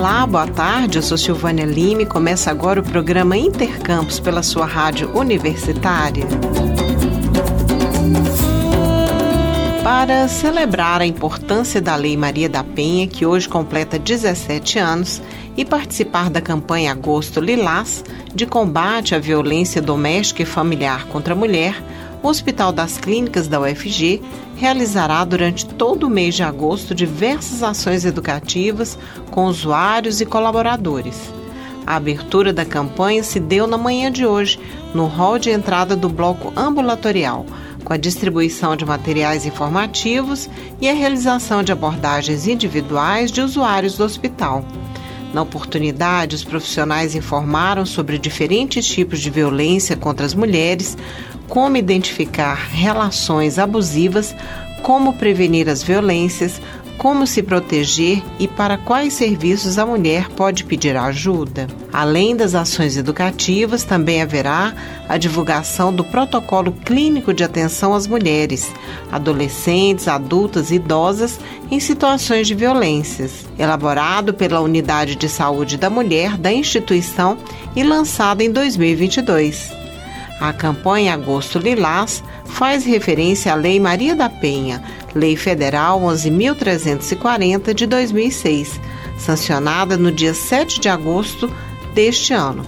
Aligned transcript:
Olá, 0.00 0.26
boa 0.26 0.46
tarde. 0.46 0.96
Eu 0.96 1.02
sou 1.02 1.18
Silvânia 1.18 1.66
Lima 1.66 2.00
e 2.00 2.06
começa 2.06 2.50
agora 2.50 2.80
o 2.80 2.82
programa 2.82 3.36
Intercampus 3.36 4.18
pela 4.18 4.42
sua 4.42 4.64
rádio 4.64 5.14
universitária. 5.14 6.24
Para 9.84 10.26
celebrar 10.26 11.02
a 11.02 11.06
importância 11.06 11.82
da 11.82 11.96
Lei 11.96 12.16
Maria 12.16 12.48
da 12.48 12.64
Penha, 12.64 13.06
que 13.06 13.26
hoje 13.26 13.46
completa 13.46 13.98
17 13.98 14.78
anos, 14.78 15.20
e 15.54 15.66
participar 15.66 16.30
da 16.30 16.40
campanha 16.40 16.92
Agosto 16.92 17.38
Lilás 17.38 18.02
de 18.34 18.46
combate 18.46 19.14
à 19.14 19.18
violência 19.18 19.82
doméstica 19.82 20.42
e 20.42 20.46
familiar 20.46 21.08
contra 21.08 21.34
a 21.34 21.36
mulher, 21.36 21.74
o 22.22 22.28
Hospital 22.28 22.72
das 22.72 22.98
Clínicas 22.98 23.48
da 23.48 23.60
UFG 23.60 24.22
realizará 24.56 25.24
durante 25.24 25.66
todo 25.66 26.04
o 26.04 26.10
mês 26.10 26.34
de 26.34 26.42
agosto 26.42 26.94
diversas 26.94 27.62
ações 27.62 28.04
educativas 28.04 28.98
com 29.30 29.46
usuários 29.46 30.20
e 30.20 30.26
colaboradores. 30.26 31.32
A 31.86 31.96
abertura 31.96 32.52
da 32.52 32.64
campanha 32.64 33.22
se 33.22 33.40
deu 33.40 33.66
na 33.66 33.78
manhã 33.78 34.12
de 34.12 34.26
hoje, 34.26 34.60
no 34.94 35.06
hall 35.06 35.38
de 35.38 35.50
entrada 35.50 35.96
do 35.96 36.08
bloco 36.08 36.52
ambulatorial, 36.54 37.46
com 37.82 37.92
a 37.94 37.96
distribuição 37.96 38.76
de 38.76 38.84
materiais 38.84 39.46
informativos 39.46 40.48
e 40.80 40.88
a 40.88 40.92
realização 40.92 41.62
de 41.62 41.72
abordagens 41.72 42.46
individuais 42.46 43.32
de 43.32 43.40
usuários 43.40 43.96
do 43.96 44.04
hospital. 44.04 44.64
Na 45.32 45.42
oportunidade, 45.42 46.34
os 46.34 46.42
profissionais 46.42 47.14
informaram 47.14 47.86
sobre 47.86 48.18
diferentes 48.18 48.84
tipos 48.84 49.20
de 49.20 49.30
violência 49.30 49.96
contra 49.96 50.26
as 50.26 50.34
mulheres, 50.34 50.98
como 51.50 51.76
identificar 51.76 52.54
relações 52.70 53.58
abusivas, 53.58 54.34
como 54.82 55.12
prevenir 55.12 55.68
as 55.68 55.82
violências, 55.82 56.62
como 56.96 57.26
se 57.26 57.42
proteger 57.42 58.22
e 58.38 58.46
para 58.46 58.76
quais 58.76 59.14
serviços 59.14 59.78
a 59.78 59.86
mulher 59.86 60.28
pode 60.28 60.64
pedir 60.64 60.96
ajuda. 60.96 61.66
Além 61.90 62.36
das 62.36 62.54
ações 62.54 62.96
educativas, 62.96 63.84
também 63.84 64.22
haverá 64.22 64.74
a 65.08 65.16
divulgação 65.16 65.92
do 65.92 66.04
protocolo 66.04 66.72
clínico 66.72 67.32
de 67.32 67.42
atenção 67.42 67.94
às 67.94 68.06
mulheres, 68.06 68.70
adolescentes, 69.10 70.08
adultas 70.08 70.70
e 70.70 70.74
idosas 70.74 71.40
em 71.70 71.80
situações 71.80 72.46
de 72.46 72.54
violências, 72.54 73.46
elaborado 73.58 74.34
pela 74.34 74.60
Unidade 74.60 75.16
de 75.16 75.28
Saúde 75.28 75.78
da 75.78 75.90
Mulher 75.90 76.36
da 76.36 76.52
instituição 76.52 77.38
e 77.74 77.82
lançado 77.82 78.42
em 78.42 78.52
2022. 78.52 79.79
A 80.40 80.54
campanha 80.54 81.12
Agosto 81.12 81.58
Lilás 81.58 82.24
faz 82.46 82.86
referência 82.86 83.52
à 83.52 83.54
Lei 83.54 83.78
Maria 83.78 84.16
da 84.16 84.30
Penha, 84.30 84.82
Lei 85.14 85.36
Federal 85.36 86.00
11.340 86.00 87.74
de 87.74 87.86
2006, 87.86 88.80
sancionada 89.18 89.98
no 89.98 90.10
dia 90.10 90.32
7 90.32 90.80
de 90.80 90.88
agosto 90.88 91.52
deste 91.94 92.32
ano. 92.32 92.64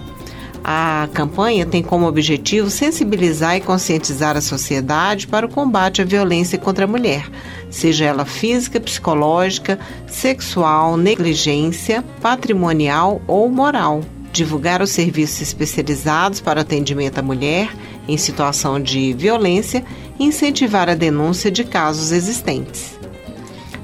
A 0.63 1.09
campanha 1.13 1.65
tem 1.65 1.81
como 1.81 2.05
objetivo 2.05 2.69
sensibilizar 2.69 3.57
e 3.57 3.61
conscientizar 3.61 4.37
a 4.37 4.41
sociedade 4.41 5.25
para 5.25 5.47
o 5.47 5.49
combate 5.49 5.99
à 5.99 6.05
violência 6.05 6.59
contra 6.59 6.85
a 6.85 6.87
mulher, 6.87 7.27
seja 7.71 8.05
ela 8.05 8.23
física, 8.23 8.79
psicológica, 8.79 9.79
sexual, 10.05 10.95
negligência, 10.95 12.03
patrimonial 12.21 13.19
ou 13.27 13.49
moral 13.49 14.01
divulgar 14.33 14.81
os 14.81 14.89
serviços 14.89 15.39
especializados 15.41 16.41
para 16.41 16.61
atendimento 16.61 17.19
à 17.19 17.21
mulher 17.21 17.69
em 18.07 18.17
situação 18.17 18.81
de 18.81 19.13
violência 19.13 19.85
e 20.19 20.25
incentivar 20.25 20.89
a 20.89 20.95
denúncia 20.95 21.51
de 21.51 21.63
casos 21.63 22.11
existentes. 22.11 22.97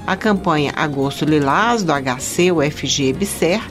A 0.04 0.16
campanha 0.16 0.72
Agosto 0.74 1.24
Lilás 1.24 1.84
do 1.84 1.92
HC, 1.92 2.50
UFG 2.50 3.10
e 3.10 3.12
BSER 3.12 3.62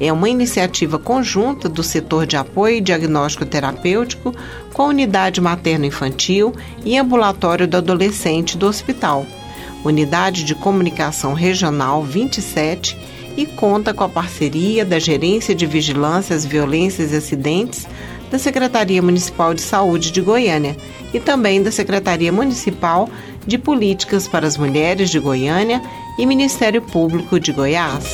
é 0.00 0.12
uma 0.12 0.28
iniciativa 0.28 0.98
conjunta 0.98 1.68
do 1.68 1.84
setor 1.84 2.26
de 2.26 2.36
apoio 2.36 2.78
e 2.78 2.80
diagnóstico 2.80 3.46
terapêutico 3.46 4.34
com 4.72 4.82
a 4.82 4.86
unidade 4.86 5.40
materno-infantil 5.40 6.52
e 6.84 6.98
ambulatório 6.98 7.68
do 7.68 7.76
adolescente 7.76 8.58
do 8.58 8.66
hospital, 8.66 9.24
Unidade 9.84 10.42
de 10.42 10.56
Comunicação 10.56 11.32
Regional 11.32 12.02
27 12.02 13.13
e 13.36 13.46
conta 13.46 13.92
com 13.92 14.04
a 14.04 14.08
parceria 14.08 14.84
da 14.84 14.98
Gerência 14.98 15.54
de 15.54 15.66
Vigilância 15.66 16.36
às 16.36 16.44
Violências 16.44 17.12
e 17.12 17.16
Acidentes 17.16 17.86
da 18.30 18.38
Secretaria 18.38 19.02
Municipal 19.02 19.54
de 19.54 19.62
Saúde 19.62 20.10
de 20.10 20.20
Goiânia 20.20 20.76
e 21.12 21.20
também 21.20 21.62
da 21.62 21.70
Secretaria 21.70 22.32
Municipal 22.32 23.08
de 23.46 23.58
Políticas 23.58 24.26
para 24.26 24.46
as 24.46 24.56
Mulheres 24.56 25.10
de 25.10 25.18
Goiânia 25.18 25.82
e 26.18 26.26
Ministério 26.26 26.82
Público 26.82 27.38
de 27.38 27.52
Goiás. 27.52 28.04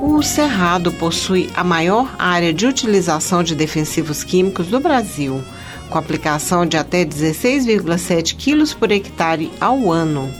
O 0.00 0.22
Cerrado 0.22 0.92
possui 0.92 1.48
a 1.54 1.64
maior 1.64 2.14
área 2.18 2.52
de 2.52 2.66
utilização 2.66 3.42
de 3.42 3.54
defensivos 3.54 4.22
químicos 4.22 4.66
do 4.66 4.78
Brasil, 4.78 5.42
com 5.88 5.98
aplicação 5.98 6.66
de 6.66 6.76
até 6.76 7.04
16,7 7.04 8.36
quilos 8.36 8.74
por 8.74 8.92
hectare 8.92 9.50
ao 9.58 9.90
ano. 9.90 10.30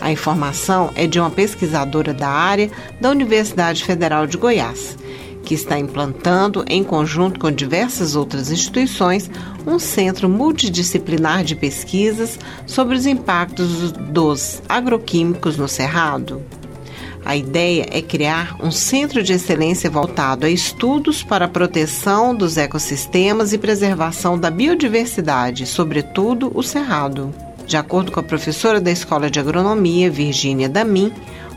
A 0.00 0.12
informação 0.12 0.90
é 0.94 1.06
de 1.06 1.18
uma 1.18 1.30
pesquisadora 1.30 2.14
da 2.14 2.28
área 2.28 2.70
da 3.00 3.10
Universidade 3.10 3.84
Federal 3.84 4.26
de 4.26 4.36
Goiás, 4.36 4.96
que 5.44 5.54
está 5.54 5.78
implantando, 5.78 6.64
em 6.68 6.84
conjunto 6.84 7.40
com 7.40 7.50
diversas 7.50 8.14
outras 8.14 8.50
instituições, 8.50 9.30
um 9.66 9.78
centro 9.78 10.28
multidisciplinar 10.28 11.42
de 11.42 11.56
pesquisas 11.56 12.38
sobre 12.66 12.96
os 12.96 13.06
impactos 13.06 13.92
dos 13.92 14.62
agroquímicos 14.68 15.56
no 15.56 15.66
Cerrado. 15.66 16.42
A 17.24 17.36
ideia 17.36 17.86
é 17.90 18.00
criar 18.00 18.56
um 18.62 18.70
centro 18.70 19.22
de 19.22 19.32
excelência 19.32 19.90
voltado 19.90 20.46
a 20.46 20.50
estudos 20.50 21.22
para 21.22 21.44
a 21.44 21.48
proteção 21.48 22.34
dos 22.34 22.56
ecossistemas 22.56 23.52
e 23.52 23.58
preservação 23.58 24.38
da 24.38 24.50
biodiversidade, 24.50 25.66
sobretudo 25.66 26.50
o 26.54 26.62
cerrado. 26.62 27.34
De 27.68 27.76
acordo 27.76 28.10
com 28.10 28.18
a 28.18 28.22
professora 28.22 28.80
da 28.80 28.90
Escola 28.90 29.30
de 29.30 29.38
Agronomia, 29.38 30.10
Virgínia 30.10 30.70
Damin, 30.70 31.12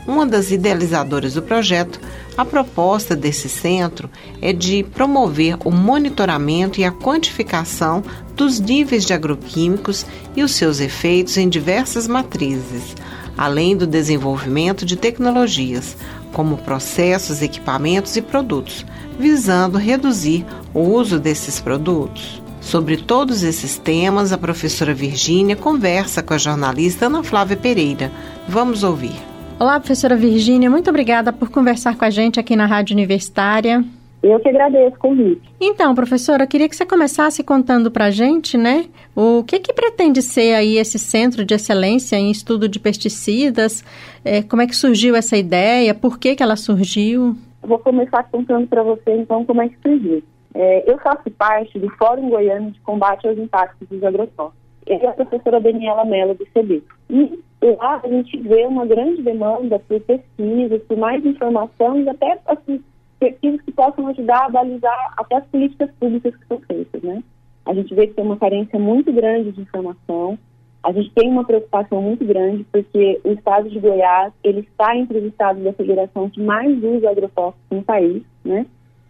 uma 0.06 0.26
das 0.26 0.50
idealizadoras 0.50 1.32
do 1.32 1.40
projeto, 1.40 1.98
a 2.36 2.44
proposta 2.44 3.16
desse 3.16 3.48
centro 3.48 4.10
é 4.42 4.52
de 4.52 4.82
promover 4.82 5.56
o 5.64 5.70
monitoramento 5.70 6.78
e 6.78 6.84
a 6.84 6.92
quantificação 6.92 8.04
dos 8.36 8.60
níveis 8.60 9.06
de 9.06 9.14
agroquímicos 9.14 10.04
e 10.36 10.42
os 10.42 10.52
seus 10.52 10.80
efeitos 10.80 11.38
em 11.38 11.48
diversas 11.48 12.06
matrizes, 12.06 12.94
além 13.34 13.74
do 13.74 13.86
desenvolvimento 13.86 14.84
de 14.84 14.96
tecnologias, 14.96 15.96
como 16.30 16.58
processos, 16.58 17.40
equipamentos 17.40 18.16
e 18.16 18.20
produtos, 18.20 18.84
visando 19.18 19.78
reduzir 19.78 20.44
o 20.74 20.80
uso 20.80 21.18
desses 21.18 21.58
produtos. 21.58 22.41
Sobre 22.62 22.96
todos 22.96 23.42
esses 23.42 23.76
temas, 23.76 24.32
a 24.32 24.38
professora 24.38 24.94
Virgínia 24.94 25.56
conversa 25.56 26.22
com 26.22 26.32
a 26.32 26.38
jornalista 26.38 27.06
Ana 27.06 27.22
Flávia 27.22 27.56
Pereira. 27.56 28.10
Vamos 28.48 28.82
ouvir. 28.84 29.12
Olá, 29.58 29.78
professora 29.78 30.16
Virgínia, 30.16 30.70
muito 30.70 30.88
obrigada 30.88 31.32
por 31.32 31.50
conversar 31.50 31.98
com 31.98 32.04
a 32.04 32.10
gente 32.10 32.40
aqui 32.40 32.56
na 32.56 32.64
Rádio 32.64 32.94
Universitária. 32.94 33.84
Eu 34.22 34.38
que 34.38 34.48
agradeço 34.48 34.94
o 34.94 34.98
convite. 34.98 35.42
Então, 35.60 35.94
professora, 35.94 36.44
eu 36.44 36.48
queria 36.48 36.68
que 36.68 36.76
você 36.76 36.86
começasse 36.86 37.42
contando 37.42 37.90
para 37.90 38.06
a 38.06 38.10
gente, 38.10 38.56
né, 38.56 38.86
o 39.14 39.42
que 39.42 39.58
que 39.58 39.72
pretende 39.72 40.22
ser 40.22 40.54
aí 40.54 40.78
esse 40.78 40.98
Centro 40.98 41.44
de 41.44 41.54
Excelência 41.54 42.16
em 42.16 42.30
Estudo 42.30 42.68
de 42.68 42.78
Pesticidas, 42.78 43.84
é, 44.24 44.40
como 44.40 44.62
é 44.62 44.66
que 44.68 44.76
surgiu 44.76 45.16
essa 45.16 45.36
ideia, 45.36 45.92
por 45.92 46.18
que 46.18 46.36
que 46.36 46.42
ela 46.42 46.56
surgiu? 46.56 47.36
Eu 47.60 47.68
vou 47.68 47.78
começar 47.80 48.22
contando 48.30 48.68
para 48.68 48.82
você, 48.84 49.12
então, 49.16 49.44
como 49.44 49.60
é 49.60 49.68
que 49.68 49.76
surgiu. 49.82 50.22
É, 50.54 50.90
eu 50.90 50.98
faço 50.98 51.30
parte 51.30 51.78
do 51.78 51.88
Fórum 51.96 52.28
Goiano 52.28 52.70
de 52.70 52.80
Combate 52.80 53.26
aos 53.26 53.38
Impactos 53.38 53.88
dos 53.88 54.02
Agrotóxicos. 54.02 54.60
E 54.86 55.06
a 55.06 55.12
professora 55.12 55.60
Daniela 55.60 56.04
Mello, 56.04 56.34
do 56.34 56.44
CB. 56.46 56.82
E 57.08 57.70
lá 57.76 58.00
a 58.02 58.08
gente 58.08 58.36
vê 58.38 58.66
uma 58.66 58.84
grande 58.84 59.22
demanda 59.22 59.78
por 59.78 60.00
pesquisas, 60.00 60.82
por 60.82 60.96
mais 60.96 61.24
informações, 61.24 62.06
até 62.08 62.38
assim, 62.46 62.82
pesquisas 63.20 63.60
que 63.62 63.70
possam 63.70 64.08
ajudar 64.08 64.46
a 64.46 64.48
balizar 64.48 65.14
até 65.16 65.36
as 65.36 65.46
políticas 65.46 65.88
públicas 66.00 66.34
que 66.34 66.46
são 66.46 66.60
feitas, 66.60 67.00
né? 67.02 67.22
A 67.64 67.72
gente 67.72 67.94
vê 67.94 68.08
que 68.08 68.14
tem 68.14 68.24
uma 68.24 68.36
carência 68.36 68.78
muito 68.78 69.12
grande 69.12 69.52
de 69.52 69.60
informação, 69.60 70.36
a 70.82 70.90
gente 70.90 71.12
tem 71.12 71.28
uma 71.28 71.44
preocupação 71.44 72.02
muito 72.02 72.24
grande 72.24 72.66
porque 72.72 73.20
o 73.22 73.30
estado 73.30 73.70
de 73.70 73.78
Goiás, 73.78 74.32
ele 74.42 74.60
está 74.60 74.96
entre 74.96 75.18
os 75.18 75.24
estados 75.26 75.62
da 75.62 75.72
federação 75.72 76.28
que 76.28 76.42
mais 76.42 76.82
usa 76.82 77.08
agrotóxicos 77.08 77.64
no 77.70 77.84
país, 77.84 78.24
né? 78.44 78.66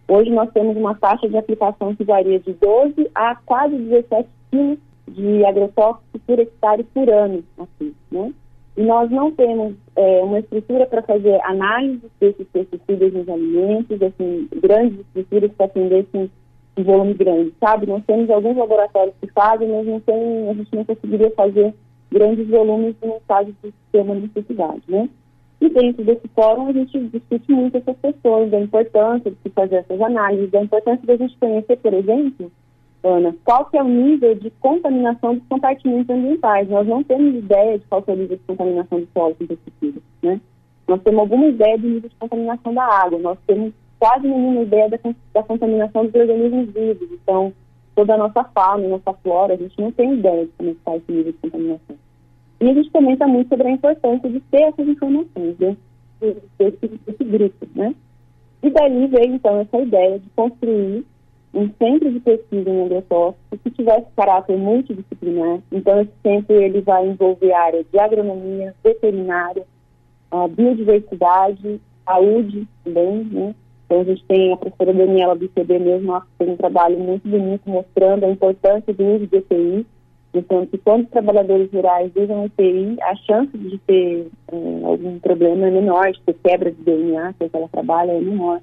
Hoje 0.07 0.29
nós 0.31 0.51
temos 0.51 0.75
uma 0.75 0.95
taxa 0.95 1.27
de 1.29 1.37
aplicação 1.37 1.95
que 1.95 2.03
varia 2.03 2.39
de 2.39 2.53
12 2.53 3.09
a 3.15 3.35
quase 3.35 3.75
17 3.75 4.29
quilos 4.51 4.79
de 5.07 5.45
agrotóxicos 5.45 6.21
por 6.25 6.39
hectare 6.39 6.83
por 6.83 7.09
ano 7.09 7.43
aqui, 7.57 7.93
né? 8.11 8.33
E 8.75 8.81
nós 8.81 9.09
não 9.11 9.31
temos 9.31 9.75
é, 9.95 10.23
uma 10.23 10.39
estrutura 10.39 10.85
para 10.87 11.03
fazer 11.03 11.39
análise 11.43 12.01
desses 12.19 12.47
pesticidas 12.47 13.13
nos 13.13 13.29
alimentos, 13.29 14.01
assim, 14.01 14.47
grandes 14.61 14.99
estruturas 14.99 15.51
que 15.55 15.63
atendessem 15.63 16.31
um 16.75 16.83
volume 16.83 17.13
grande, 17.13 17.53
sabe? 17.59 17.85
Nós 17.85 18.03
temos 18.05 18.29
alguns 18.31 18.57
laboratórios 18.57 19.13
que 19.21 19.27
fazem, 19.27 19.69
mas 19.69 19.85
não 19.85 19.99
tem, 19.99 20.49
a 20.49 20.53
gente 20.53 20.75
não 20.75 20.85
conseguiria 20.85 21.29
fazer 21.31 21.73
grandes 22.11 22.47
volumes 22.47 22.95
no 23.03 23.19
caso 23.27 23.53
do 23.61 23.71
sistema 23.71 24.15
de 24.15 24.21
necessidade, 24.21 24.81
né? 24.87 25.07
E 25.63 25.69
dentro 25.69 26.03
desse 26.03 26.27
fórum 26.35 26.67
a 26.67 26.73
gente 26.73 26.99
discute 27.07 27.49
muito 27.49 27.77
essas 27.77 27.95
questões, 28.01 28.51
da 28.51 28.59
importância 28.59 29.31
de 29.31 29.37
se 29.41 29.49
fazer 29.49 29.77
essas 29.77 30.01
análises, 30.01 30.51
da 30.51 30.61
importância 30.61 31.07
da 31.07 31.15
gente 31.15 31.37
conhecer, 31.37 31.77
por 31.77 31.93
exemplo, 31.93 32.51
Ana, 33.01 33.33
qual 33.45 33.63
que 33.67 33.77
é 33.77 33.81
o 33.81 33.87
nível 33.87 34.35
de 34.35 34.49
contaminação 34.59 35.35
dos 35.35 35.47
compartimentos 35.47 36.13
ambientais. 36.13 36.67
Nós 36.67 36.85
não 36.85 37.01
temos 37.01 37.33
ideia 37.33 37.79
de 37.79 37.85
qual 37.85 38.03
é 38.05 38.11
o 38.11 38.15
nível 38.15 38.35
de 38.35 38.43
contaminação 38.43 38.99
do 38.99 39.07
solo 39.13 39.35
com 39.35 39.47
pesticidas, 39.47 40.03
né? 40.21 40.41
Nós 40.85 41.01
temos 41.01 41.21
alguma 41.21 41.45
ideia 41.45 41.77
do 41.77 41.87
nível 41.87 42.09
de 42.09 42.15
contaminação 42.17 42.73
da 42.73 42.83
água, 42.83 43.17
nós 43.19 43.37
temos 43.47 43.71
quase 43.97 44.27
nenhuma 44.27 44.63
ideia 44.63 44.89
da, 44.89 44.99
da 45.33 45.43
contaminação 45.43 46.05
dos 46.05 46.13
organismos 46.13 46.73
vivos. 46.73 47.09
Então, 47.09 47.53
toda 47.95 48.15
a 48.15 48.17
nossa 48.17 48.43
fauna, 48.43 48.85
nossa 48.85 49.13
flora, 49.13 49.53
a 49.53 49.57
gente 49.57 49.79
não 49.79 49.93
tem 49.93 50.15
ideia 50.15 50.45
de 50.45 50.51
como 50.57 50.71
está 50.71 50.97
esse 50.97 51.09
nível 51.09 51.31
de 51.31 51.37
contaminação. 51.37 51.95
E 52.63 52.69
a 52.69 52.73
gente 52.73 52.89
comenta 52.91 53.27
muito 53.27 53.49
sobre 53.49 53.67
a 53.67 53.71
importância 53.71 54.29
de 54.29 54.39
ter 54.39 54.61
essas 54.61 54.87
informações 54.87 55.57
dentro 55.57 55.77
desse, 56.57 56.87
desse 57.05 57.23
grupo, 57.25 57.67
né? 57.75 57.93
E 58.63 58.69
daí 58.69 59.05
veio, 59.07 59.35
então, 59.35 59.59
essa 59.59 59.81
ideia 59.81 60.17
de 60.17 60.29
construir 60.29 61.05
um 61.53 61.69
centro 61.77 62.09
de 62.09 62.21
pesquisa 62.21 62.69
em 62.69 62.85
agrotóxico 62.85 63.57
que 63.61 63.69
tivesse 63.69 64.05
caráter 64.15 64.57
multidisciplinar. 64.57 65.59
Então, 65.73 65.99
esse 65.99 66.13
centro 66.23 66.55
ele 66.55 66.79
vai 66.79 67.05
envolver 67.05 67.51
a 67.51 67.63
área 67.63 67.83
de 67.83 67.99
agronomia, 67.99 68.73
veterinária, 68.81 69.65
a 70.31 70.47
biodiversidade, 70.47 71.81
saúde 72.05 72.65
também, 72.85 73.25
né? 73.25 73.53
Então, 73.85 73.99
a 73.99 74.03
gente 74.05 74.23
tem 74.23 74.53
a 74.53 74.57
professora 74.57 74.93
Daniela 74.93 75.35
ICB 75.35 75.79
mesmo, 75.79 76.21
que 76.21 76.27
tem 76.39 76.49
um 76.51 76.57
trabalho 76.57 76.97
muito 76.97 77.27
bonito 77.27 77.69
mostrando 77.69 78.23
a 78.23 78.31
importância 78.31 78.93
do 78.93 79.05
uso 79.05 79.27
de 79.27 79.35
EPI. 79.35 79.85
Então, 80.33 80.65
que 80.65 80.77
quando 80.79 81.03
os 81.03 81.09
trabalhadores 81.11 81.71
rurais 81.71 82.11
usam 82.15 82.45
EPI, 82.45 82.97
a 83.03 83.15
chance 83.17 83.55
de 83.55 83.77
ter 83.79 84.27
é, 84.51 84.55
algum 84.83 85.19
problema 85.19 85.67
é 85.67 85.71
menor, 85.71 86.11
de 86.11 86.21
ter 86.21 86.33
quebra 86.43 86.71
de 86.71 86.81
DNA, 86.81 87.33
que 87.33 87.49
ela 87.53 87.69
trabalha, 87.69 88.13
é 88.13 88.19
menor. 88.19 88.59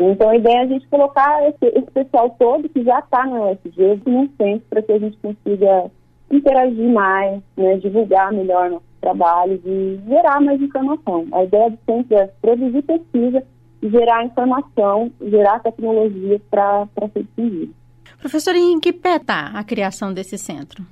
Então, 0.00 0.28
a 0.28 0.36
ideia 0.36 0.58
é 0.58 0.62
a 0.62 0.66
gente 0.66 0.88
colocar 0.88 1.48
esse, 1.48 1.66
esse 1.66 1.90
pessoal 1.92 2.30
todo 2.38 2.68
que 2.68 2.82
já 2.82 2.98
está 2.98 3.26
na 3.26 3.50
UFG 3.50 4.00
num 4.06 4.28
centro 4.36 4.66
para 4.68 4.82
que 4.82 4.92
a 4.92 4.98
gente 4.98 5.16
consiga 5.18 5.90
interagir 6.30 6.88
mais, 6.88 7.42
né, 7.56 7.76
divulgar 7.78 8.32
melhor 8.32 8.70
nossos 8.70 8.88
trabalhos 9.00 9.60
e 9.64 10.00
gerar 10.06 10.40
mais 10.40 10.60
informação. 10.60 11.26
A 11.32 11.44
ideia 11.44 11.70
do 11.70 11.78
centro 11.86 12.16
é 12.16 12.26
produzir 12.40 12.82
pesquisa, 12.82 13.42
gerar 13.82 14.24
informação, 14.24 15.10
gerar 15.20 15.60
tecnologia 15.60 16.40
para 16.50 16.88
ser 17.12 17.22
difundido. 17.22 17.77
Professora, 18.20 18.58
em 18.58 18.80
que 18.80 18.92
pé 18.92 19.16
está 19.16 19.52
a 19.54 19.62
criação 19.64 20.12
desse 20.12 20.36
centro? 20.36 20.84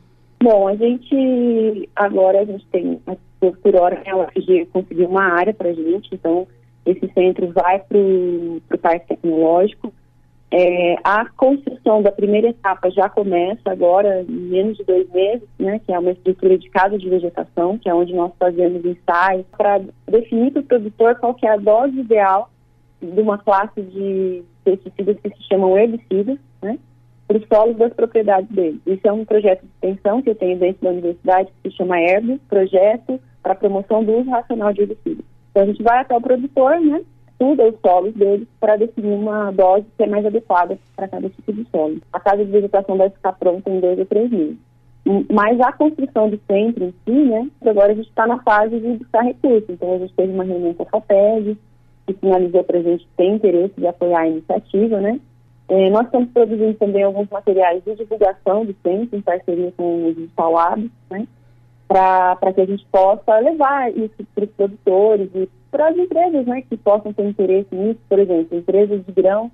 Bom, 0.43 0.69
a 0.69 0.77
gente 0.77 1.89
agora 1.97 2.41
a 2.41 2.45
gente 2.45 2.67
tem, 2.67 3.01
por 3.41 3.75
hora, 3.75 4.03
a 4.07 4.17
UFG 4.17 4.67
conseguiu 4.67 5.09
uma 5.09 5.25
área 5.25 5.53
para 5.53 5.71
a 5.71 5.73
gente, 5.73 6.09
então 6.13 6.47
esse 6.85 7.11
centro 7.13 7.51
vai 7.53 7.81
para 7.81 7.99
o 7.99 8.79
Parque 8.81 9.09
Tecnológico. 9.09 9.93
É, 10.49 10.97
a 11.03 11.29
construção 11.31 12.01
da 12.01 12.13
primeira 12.13 12.51
etapa 12.51 12.89
já 12.91 13.09
começa 13.09 13.69
agora, 13.69 14.23
em 14.23 14.33
menos 14.33 14.77
de 14.77 14.85
dois 14.85 15.11
meses, 15.11 15.49
né, 15.59 15.81
que 15.85 15.93
é 15.93 15.99
uma 15.99 16.13
estrutura 16.13 16.57
de 16.57 16.71
casa 16.71 16.97
de 16.97 17.09
vegetação, 17.09 17.77
que 17.77 17.89
é 17.89 17.95
onde 17.95 18.15
nós 18.15 18.33
fazemos 18.39 18.85
ensaios, 18.85 19.45
para 19.57 19.81
definir 20.07 20.53
para 20.53 20.61
o 20.61 20.65
produtor 20.65 21.17
qual 21.17 21.35
que 21.35 21.47
é 21.47 21.51
a 21.51 21.57
dose 21.57 21.99
ideal 21.99 22.49
de 23.03 23.21
uma 23.21 23.39
classe 23.39 23.83
de 23.83 24.45
pesticidas 24.63 25.19
que 25.21 25.31
se 25.31 25.49
chamam 25.49 25.77
herbicidas, 25.77 26.39
né, 26.63 26.79
os 27.29 27.47
solos 27.49 27.77
das 27.77 27.93
propriedades 27.93 28.49
dele. 28.51 28.81
Isso 28.87 29.07
é 29.07 29.13
um 29.13 29.25
projeto 29.25 29.63
de 29.63 29.69
extensão 29.75 30.23
que 30.23 30.31
eu 30.31 30.35
tenho 30.35 30.59
dentro 30.59 30.83
da 30.83 30.91
universidade, 30.91 31.51
que 31.63 31.71
se 31.71 31.77
chama 31.77 32.01
HERB, 32.01 32.41
Projeto 32.49 33.21
para 33.43 33.53
a 33.53 33.57
Promoção 33.57 34.05
do 34.05 34.19
Uso 34.19 34.31
Racional 34.31 34.73
de 34.73 34.83
Herbicidas. 34.83 35.25
Então 35.51 35.63
a 35.63 35.67
gente 35.67 35.83
vai 35.83 35.99
até 35.99 36.17
o 36.17 36.21
produtor, 36.21 36.81
né? 36.81 37.03
Estuda 37.31 37.69
os 37.69 37.75
solos 37.81 38.15
deles 38.15 38.47
para 38.59 38.77
definir 38.77 39.13
uma 39.13 39.51
dose 39.51 39.87
que 39.97 40.03
é 40.03 40.07
mais 40.07 40.25
adequada 40.25 40.79
para 40.95 41.09
cada 41.09 41.29
tipo 41.29 41.53
de 41.53 41.67
solo. 41.71 42.01
A 42.13 42.21
casa 42.21 42.45
de 42.45 42.51
vegetação 42.51 42.97
vai 42.97 43.11
ficar 43.11 43.33
pronta 43.33 43.69
em 43.69 43.81
dois 43.81 43.99
ou 43.99 44.07
três 44.07 44.31
meses. 44.31 44.57
Mas 45.33 45.61
a 45.61 45.71
construção 45.73 46.29
do 46.29 46.41
centro 46.51 46.85
em 46.85 46.95
si, 47.05 47.11
né? 47.11 47.49
Agora 47.65 47.93
a 47.93 47.95
gente 47.95 48.09
está 48.09 48.27
na 48.27 48.43
fase 48.43 48.81
de 48.81 48.97
buscar 48.99 49.23
recursos. 49.23 49.69
Então 49.69 49.95
a 49.95 49.99
gente 49.99 50.15
teve 50.15 50.33
uma 50.33 50.45
reunião 50.45 50.75
com 50.75 50.83
a 50.83 50.87
FAPEG, 50.87 51.57
que 52.07 52.15
sinalizou 52.15 52.65
para 52.65 52.79
a 52.79 52.83
gente 52.83 53.07
ter 53.17 53.27
interesse 53.27 53.75
de 53.79 53.87
apoiar 53.87 54.21
a 54.21 54.29
iniciativa, 54.29 55.01
né? 55.01 55.21
É, 55.69 55.91
nós 55.91 56.07
estamos 56.07 56.31
produzindo 56.31 56.75
também 56.75 57.03
alguns 57.03 57.29
materiais 57.29 57.83
de 57.85 57.95
divulgação 57.97 58.65
do 58.65 58.75
centro, 58.83 59.19
em 59.19 59.23
parceria 59.23 59.73
com 59.77 60.09
os 60.09 60.19
instalados, 60.19 60.91
né? 61.11 61.27
para 61.89 62.53
que 62.53 62.61
a 62.61 62.67
gente 62.67 62.85
possa 62.91 63.39
levar 63.39 63.91
isso 63.91 64.15
para 64.35 64.45
os 64.45 64.51
produtores 64.51 65.31
e 65.35 65.49
para 65.71 65.89
as 65.89 65.97
empresas 65.97 66.47
né, 66.47 66.63
que 66.63 66.77
possam 66.77 67.13
ter 67.13 67.29
interesse 67.29 67.75
nisso, 67.75 68.01
por 68.09 68.19
exemplo, 68.19 68.59
empresas 68.59 69.05
de 69.05 69.13
grão, 69.13 69.51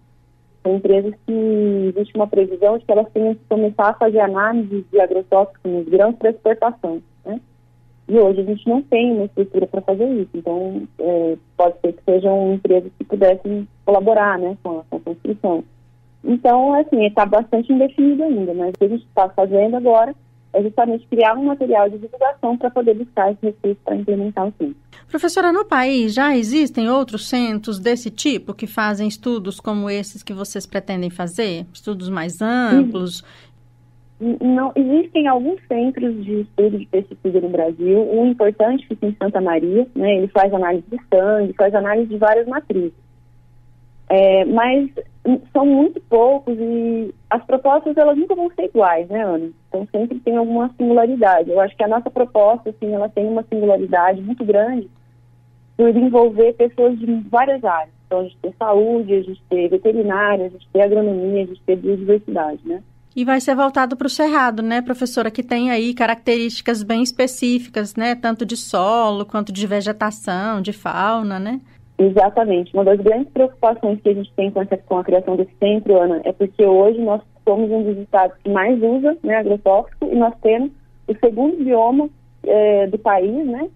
são 0.62 0.76
empresas 0.76 1.12
que 1.26 1.92
existe 1.94 2.14
uma 2.14 2.26
previsão 2.26 2.78
de 2.78 2.84
que 2.84 2.92
elas 2.92 3.10
tenham 3.12 3.34
que 3.34 3.40
começar 3.48 3.88
a 3.88 3.94
fazer 3.94 4.20
análise 4.20 4.86
de 4.90 5.00
agrotóxicos 5.00 5.70
nos 5.70 5.88
grãos 5.88 6.14
para 6.16 6.30
exportação. 6.30 7.02
Né? 7.24 7.40
E 8.08 8.18
hoje 8.18 8.40
a 8.40 8.44
gente 8.44 8.68
não 8.68 8.80
tem 8.82 9.12
uma 9.12 9.24
estrutura 9.24 9.66
para 9.66 9.80
fazer 9.80 10.08
isso, 10.12 10.30
então 10.34 10.82
é, 10.98 11.36
pode 11.56 11.80
ser 11.80 11.92
que 11.92 12.04
sejam 12.04 12.54
empresas 12.54 12.90
que 12.96 13.04
pudessem 13.04 13.66
colaborar 13.84 14.38
né, 14.38 14.56
com, 14.62 14.80
a, 14.80 14.84
com 14.84 14.96
a 14.96 15.00
construção. 15.00 15.64
Então, 16.24 16.74
assim, 16.74 17.04
está 17.06 17.26
bastante 17.26 17.72
indefinido 17.72 18.22
ainda, 18.22 18.54
mas 18.54 18.70
o 18.70 18.78
que 18.78 18.84
a 18.84 18.88
gente 18.88 19.04
está 19.04 19.28
fazendo 19.30 19.76
agora 19.76 20.14
é 20.52 20.62
justamente 20.62 21.06
criar 21.06 21.34
um 21.34 21.44
material 21.44 21.88
de 21.88 21.98
divulgação 21.98 22.56
para 22.56 22.70
poder 22.70 22.94
buscar 22.94 23.32
esse 23.32 23.46
recurso 23.46 23.78
para 23.84 23.96
implementar 23.96 24.46
o 24.46 24.52
centro. 24.58 24.76
Professora, 25.08 25.52
no 25.52 25.64
país 25.64 26.14
já 26.14 26.36
existem 26.36 26.88
outros 26.88 27.28
centros 27.28 27.78
desse 27.78 28.10
tipo 28.10 28.54
que 28.54 28.66
fazem 28.66 29.08
estudos 29.08 29.58
como 29.58 29.88
esses 29.88 30.22
que 30.22 30.32
vocês 30.32 30.66
pretendem 30.66 31.10
fazer? 31.10 31.66
Estudos 31.72 32.08
mais 32.08 32.40
amplos? 32.40 33.24
Não, 34.20 34.72
existem 34.76 35.26
alguns 35.26 35.60
centros 35.66 36.24
de 36.24 36.42
estudo 36.42 36.78
de 36.78 36.86
pesticida 36.86 37.40
no 37.40 37.48
Brasil. 37.48 38.08
Um 38.12 38.26
importante 38.26 38.86
fica 38.86 39.06
em 39.06 39.16
Santa 39.20 39.40
Maria, 39.40 39.86
né? 39.96 40.18
Ele 40.18 40.28
faz 40.28 40.52
análise 40.54 40.84
de 40.88 40.98
sangue, 41.12 41.54
faz 41.54 41.74
análise 41.74 42.08
de 42.08 42.18
várias 42.18 42.46
matrizes. 42.46 42.92
É, 44.08 44.44
mas 44.44 44.90
são 45.52 45.64
muito 45.64 46.00
poucos 46.08 46.56
e 46.58 47.14
as 47.30 47.44
propostas 47.44 47.96
elas 47.96 48.18
nunca 48.18 48.34
vão 48.34 48.50
ser 48.50 48.64
iguais, 48.64 49.08
né, 49.08 49.22
Ana? 49.22 49.50
Então 49.68 49.86
sempre 49.92 50.18
tem 50.20 50.36
alguma 50.36 50.68
singularidade. 50.76 51.50
Eu 51.50 51.60
acho 51.60 51.76
que 51.76 51.84
a 51.84 51.88
nossa 51.88 52.10
proposta, 52.10 52.70
assim, 52.70 52.92
ela 52.92 53.08
tem 53.08 53.26
uma 53.26 53.44
singularidade 53.44 54.20
muito 54.20 54.44
grande 54.44 54.90
por 55.76 55.96
envolver 55.96 56.54
pessoas 56.54 56.98
de 56.98 57.06
várias 57.30 57.64
áreas. 57.64 57.94
Então 58.06 58.20
a 58.20 58.22
gente 58.24 58.38
tem 58.42 58.54
saúde, 58.58 59.14
a 59.14 59.22
gente 59.22 59.42
tem 59.48 59.68
veterinária, 59.68 60.46
a 60.46 60.48
gente 60.48 60.68
tem 60.72 60.82
agronomia, 60.82 61.44
a 61.44 61.46
gente 61.46 61.62
tem 61.62 61.76
biodiversidade, 61.76 62.60
né? 62.64 62.82
E 63.14 63.24
vai 63.24 63.40
ser 63.40 63.54
voltado 63.54 63.96
para 63.96 64.06
o 64.06 64.10
cerrado, 64.10 64.62
né, 64.62 64.80
professora, 64.80 65.30
que 65.30 65.42
tem 65.42 65.70
aí 65.70 65.92
características 65.92 66.82
bem 66.82 67.02
específicas, 67.02 67.94
né, 67.94 68.14
tanto 68.14 68.46
de 68.46 68.56
solo 68.56 69.26
quanto 69.26 69.52
de 69.52 69.66
vegetação, 69.66 70.62
de 70.62 70.72
fauna, 70.72 71.38
né? 71.38 71.60
Exatamente. 72.02 72.74
Uma 72.74 72.84
das 72.84 73.00
grandes 73.00 73.32
preocupações 73.32 74.00
que 74.00 74.08
a 74.08 74.14
gente 74.14 74.32
tem 74.34 74.50
com, 74.50 74.60
essa, 74.60 74.76
com 74.76 74.98
a 74.98 75.04
criação 75.04 75.36
desse 75.36 75.54
centro, 75.58 76.00
Ana, 76.00 76.20
é 76.24 76.32
porque 76.32 76.64
hoje 76.64 77.00
nós 77.00 77.22
somos 77.44 77.70
um 77.70 77.82
dos 77.82 77.98
estados 77.98 78.36
que 78.42 78.50
mais 78.50 78.80
usa 78.82 79.16
né, 79.22 79.36
agrotóxico 79.36 80.06
e 80.10 80.16
nós 80.16 80.34
temos 80.42 80.70
o 81.06 81.14
segundo 81.18 81.64
bioma 81.64 82.08
é, 82.44 82.86
do 82.88 82.98
país, 82.98 83.46
né, 83.46 83.68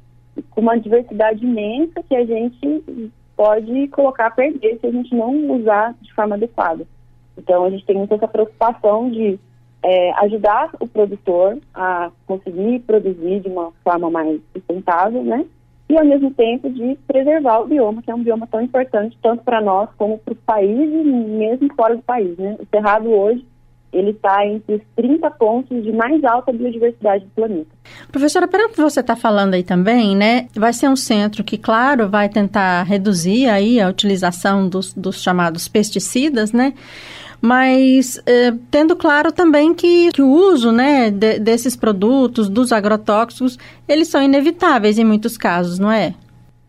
com 0.51 0.61
uma 0.61 0.77
diversidade 0.79 1.45
imensa 1.45 2.03
que 2.03 2.17
a 2.17 2.25
gente 2.25 3.13
pode 3.37 3.89
colocar 3.89 4.27
a 4.27 4.31
perder 4.31 4.79
se 4.81 4.87
a 4.87 4.91
gente 4.91 5.15
não 5.15 5.33
usar 5.53 5.95
de 6.01 6.13
forma 6.13 6.35
adequada. 6.35 6.85
Então, 7.39 7.65
a 7.65 7.71
gente 7.71 7.85
tem 7.85 7.97
muito 7.97 8.15
essa 8.15 8.27
preocupação 8.27 9.11
de 9.11 9.39
é, 9.83 10.13
ajudar 10.25 10.71
o 10.81 10.89
produtor 10.89 11.59
a 11.75 12.11
conseguir 12.27 12.81
produzir 12.81 13.41
de 13.41 13.49
uma 13.49 13.73
forma 13.85 14.11
mais 14.11 14.41
sustentável, 14.53 15.23
né? 15.23 15.45
E, 15.89 15.97
ao 15.97 16.05
mesmo 16.05 16.33
tempo, 16.33 16.69
de 16.69 16.99
preservar 17.07 17.61
o 17.61 17.67
bioma, 17.67 18.03
que 18.03 18.11
é 18.11 18.15
um 18.15 18.23
bioma 18.23 18.47
tão 18.47 18.61
importante 18.61 19.17
tanto 19.23 19.45
para 19.45 19.61
nós 19.61 19.89
como 19.97 20.19
para 20.19 20.33
o 20.33 20.37
país 20.37 20.79
e 20.79 21.05
mesmo 21.05 21.73
fora 21.75 21.97
do 21.97 22.03
país. 22.03 22.37
Né? 22.37 22.57
O 22.59 22.67
Cerrado 22.71 23.09
hoje 23.09 23.45
ele 23.93 24.11
está 24.11 24.45
entre 24.47 24.75
os 24.75 24.83
30 24.95 25.31
pontos 25.33 25.83
de 25.83 25.93
mais 25.93 26.23
alta 26.25 26.53
biodiversidade 26.53 27.25
do 27.25 27.31
planeta. 27.31 27.71
Professora, 28.11 28.47
pelo 28.47 28.69
que 28.69 28.81
você 28.81 29.01
está 29.01 29.17
falando 29.17 29.55
aí 29.55 29.63
também, 29.63 30.15
né, 30.15 30.49
vai 30.55 30.73
ser 30.73 30.89
um 30.89 30.97
centro 30.97 31.43
que, 31.43 31.57
claro, 31.57 32.09
vai 32.09 32.29
tentar 32.29 32.83
reduzir 32.83 33.49
aí 33.49 33.81
a 33.81 33.89
utilização 33.89 34.69
dos, 34.69 34.93
dos 34.93 35.23
chamados 35.23 35.67
pesticidas, 35.67 36.53
né, 36.53 36.75
mas 37.41 38.21
eh, 38.27 38.53
tendo 38.71 38.97
claro 38.97 39.33
também 39.33 39.75
que, 39.75 40.11
que 40.13 40.23
o 40.23 40.29
uso 40.29 40.73
né, 40.73 41.11
de, 41.11 41.39
desses 41.39 41.77
produtos, 41.77 42.49
dos 42.49 42.73
agrotóxicos, 42.73 43.59
eles 43.89 44.09
são 44.09 44.23
inevitáveis 44.23 44.99
em 44.99 45.05
muitos 45.05 45.37
casos, 45.37 45.79
não 45.79 45.91
é? 45.91 46.15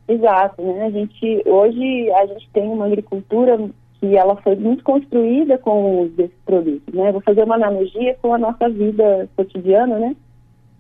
Exato, 0.08 0.62
né? 0.62 0.86
A 0.86 0.90
gente, 0.92 1.44
hoje 1.46 2.12
a 2.12 2.26
gente 2.28 2.50
tem 2.54 2.68
uma 2.68 2.86
agricultura 2.86 3.60
que 4.00 4.16
ela 4.16 4.36
foi 4.38 4.56
muito 4.56 4.84
construída 4.84 5.58
com 5.58 5.84
o 5.84 6.02
uso 6.04 6.14
desses 6.14 6.38
produtos, 6.46 6.94
né? 6.94 7.12
Vou 7.12 7.22
fazer 7.22 7.44
uma 7.44 7.56
analogia 7.56 8.16
com 8.22 8.34
a 8.34 8.38
nossa 8.38 8.70
vida 8.70 9.28
cotidiana, 9.36 9.98
né? 10.00 10.16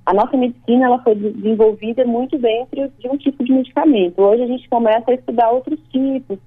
a 0.07 0.13
nossa 0.13 0.37
medicina 0.37 0.85
ela 0.85 1.03
foi 1.03 1.15
desenvolvida 1.15 2.05
muito 2.05 2.37
dentro 2.37 2.89
de 2.97 3.09
um 3.09 3.17
tipo 3.17 3.43
de 3.43 3.51
medicamento. 3.51 4.21
Hoje 4.21 4.41
a 4.41 4.47
gente 4.47 4.69
começa 4.69 5.11
a 5.11 5.13
estudar 5.13 5.51
outros 5.51 5.77
tipos, 5.91 6.39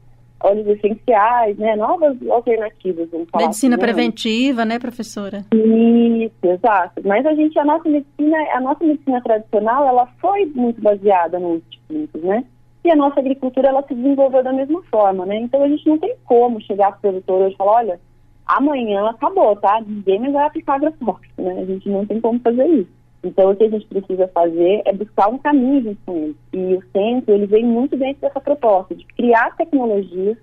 óleos 0.42 0.66
essenciais, 0.66 1.56
né, 1.58 1.76
novas 1.76 2.16
alternativas. 2.28 3.08
medicina 3.12 3.76
assim, 3.76 3.78
preventiva, 3.78 4.64
né, 4.64 4.78
professora? 4.78 5.44
Isso, 5.52 6.34
exato. 6.42 7.02
Mas 7.04 7.24
a 7.26 7.34
gente, 7.34 7.58
a 7.58 7.64
nossa 7.64 7.88
medicina, 7.88 8.36
a 8.52 8.60
nossa 8.60 8.84
medicina 8.84 9.20
tradicional, 9.22 9.86
ela 9.86 10.06
foi 10.20 10.46
muito 10.46 10.80
baseada 10.80 11.38
nos 11.38 11.62
químicos, 11.88 12.22
né? 12.22 12.44
E 12.82 12.90
a 12.90 12.96
nossa 12.96 13.20
agricultura, 13.20 13.68
ela 13.68 13.82
se 13.86 13.94
desenvolveu 13.94 14.42
da 14.42 14.52
mesma 14.52 14.82
forma, 14.84 15.26
né? 15.26 15.36
Então 15.36 15.62
a 15.62 15.68
gente 15.68 15.86
não 15.86 15.98
tem 15.98 16.14
como 16.24 16.60
chegar 16.62 16.92
para 16.92 16.98
o 16.98 17.00
produtor 17.00 17.42
hoje 17.42 17.54
e 17.54 17.58
falar, 17.58 17.72
olha, 17.72 18.00
amanhã 18.46 19.08
acabou, 19.10 19.54
tá? 19.56 19.82
Ninguém 19.86 20.18
mais 20.18 20.32
vai 20.32 20.46
aplicar 20.46 20.74
agrotóxico, 20.74 21.42
né? 21.42 21.60
A 21.60 21.64
gente 21.66 21.88
não 21.88 22.06
tem 22.06 22.20
como 22.20 22.40
fazer 22.40 22.66
isso. 22.66 22.99
Então, 23.22 23.50
o 23.50 23.56
que 23.56 23.64
a 23.64 23.68
gente 23.68 23.86
precisa 23.86 24.28
fazer 24.28 24.82
é 24.86 24.92
buscar 24.92 25.28
um 25.28 25.38
caminho 25.38 25.82
junto 25.82 25.98
com 26.06 26.16
eles. 26.16 26.36
E 26.52 26.74
o 26.74 26.82
centro, 26.90 27.34
ele 27.34 27.46
vem 27.46 27.64
muito 27.64 27.96
dentro 27.96 28.22
dessa 28.22 28.40
proposta 28.40 28.94
de 28.94 29.04
criar 29.04 29.54
tecnologias 29.56 30.38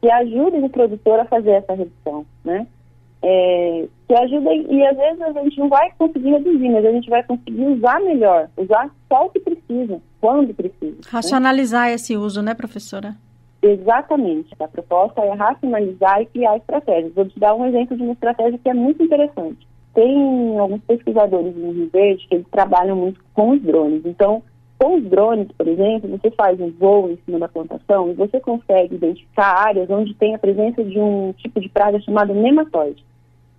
que 0.00 0.10
ajudem 0.10 0.64
o 0.64 0.70
produtor 0.70 1.20
a 1.20 1.26
fazer 1.26 1.50
essa 1.50 1.74
redução, 1.74 2.24
né? 2.44 2.66
É, 3.24 3.86
que 4.08 4.14
ajudem, 4.14 4.66
e 4.68 4.84
às 4.84 4.96
vezes 4.96 5.20
a 5.20 5.42
gente 5.44 5.58
não 5.58 5.68
vai 5.68 5.92
conseguir 5.96 6.30
reduzir, 6.30 6.68
mas 6.70 6.84
a 6.84 6.90
gente 6.90 7.08
vai 7.08 7.22
conseguir 7.22 7.64
usar 7.66 8.00
melhor, 8.00 8.48
usar 8.56 8.90
só 9.08 9.26
o 9.26 9.30
que 9.30 9.38
precisa, 9.38 10.00
quando 10.20 10.52
precisa. 10.52 10.96
Né? 10.96 11.02
Racionalizar 11.08 11.86
né? 11.86 11.94
esse 11.94 12.16
uso, 12.16 12.42
né, 12.42 12.52
professora? 12.52 13.14
Exatamente. 13.62 14.52
A 14.58 14.66
proposta 14.66 15.20
é 15.20 15.34
racionalizar 15.34 16.20
e 16.20 16.26
criar 16.26 16.56
estratégias. 16.56 17.14
Vou 17.14 17.26
te 17.26 17.38
dar 17.38 17.54
um 17.54 17.64
exemplo 17.64 17.96
de 17.96 18.02
uma 18.02 18.14
estratégia 18.14 18.58
que 18.58 18.68
é 18.68 18.74
muito 18.74 19.04
interessante 19.04 19.71
tem 19.94 20.58
alguns 20.58 20.80
pesquisadores 20.82 21.56
em 21.56 21.72
Rio 21.72 21.90
Verde 21.92 22.26
que 22.28 22.34
eles 22.36 22.46
trabalham 22.50 22.96
muito 22.96 23.20
com 23.34 23.50
os 23.50 23.62
drones. 23.62 24.04
Então, 24.04 24.42
com 24.78 24.96
os 24.96 25.04
drones, 25.04 25.48
por 25.56 25.68
exemplo, 25.68 26.10
você 26.10 26.30
faz 26.32 26.60
um 26.60 26.70
voo 26.72 27.10
em 27.10 27.18
cima 27.24 27.38
da 27.38 27.48
plantação 27.48 28.10
e 28.10 28.14
você 28.14 28.40
consegue 28.40 28.96
identificar 28.96 29.66
áreas 29.66 29.88
onde 29.90 30.14
tem 30.14 30.34
a 30.34 30.38
presença 30.38 30.82
de 30.82 30.98
um 30.98 31.32
tipo 31.34 31.60
de 31.60 31.68
praga 31.68 32.00
chamado 32.00 32.34
nematóide. 32.34 33.04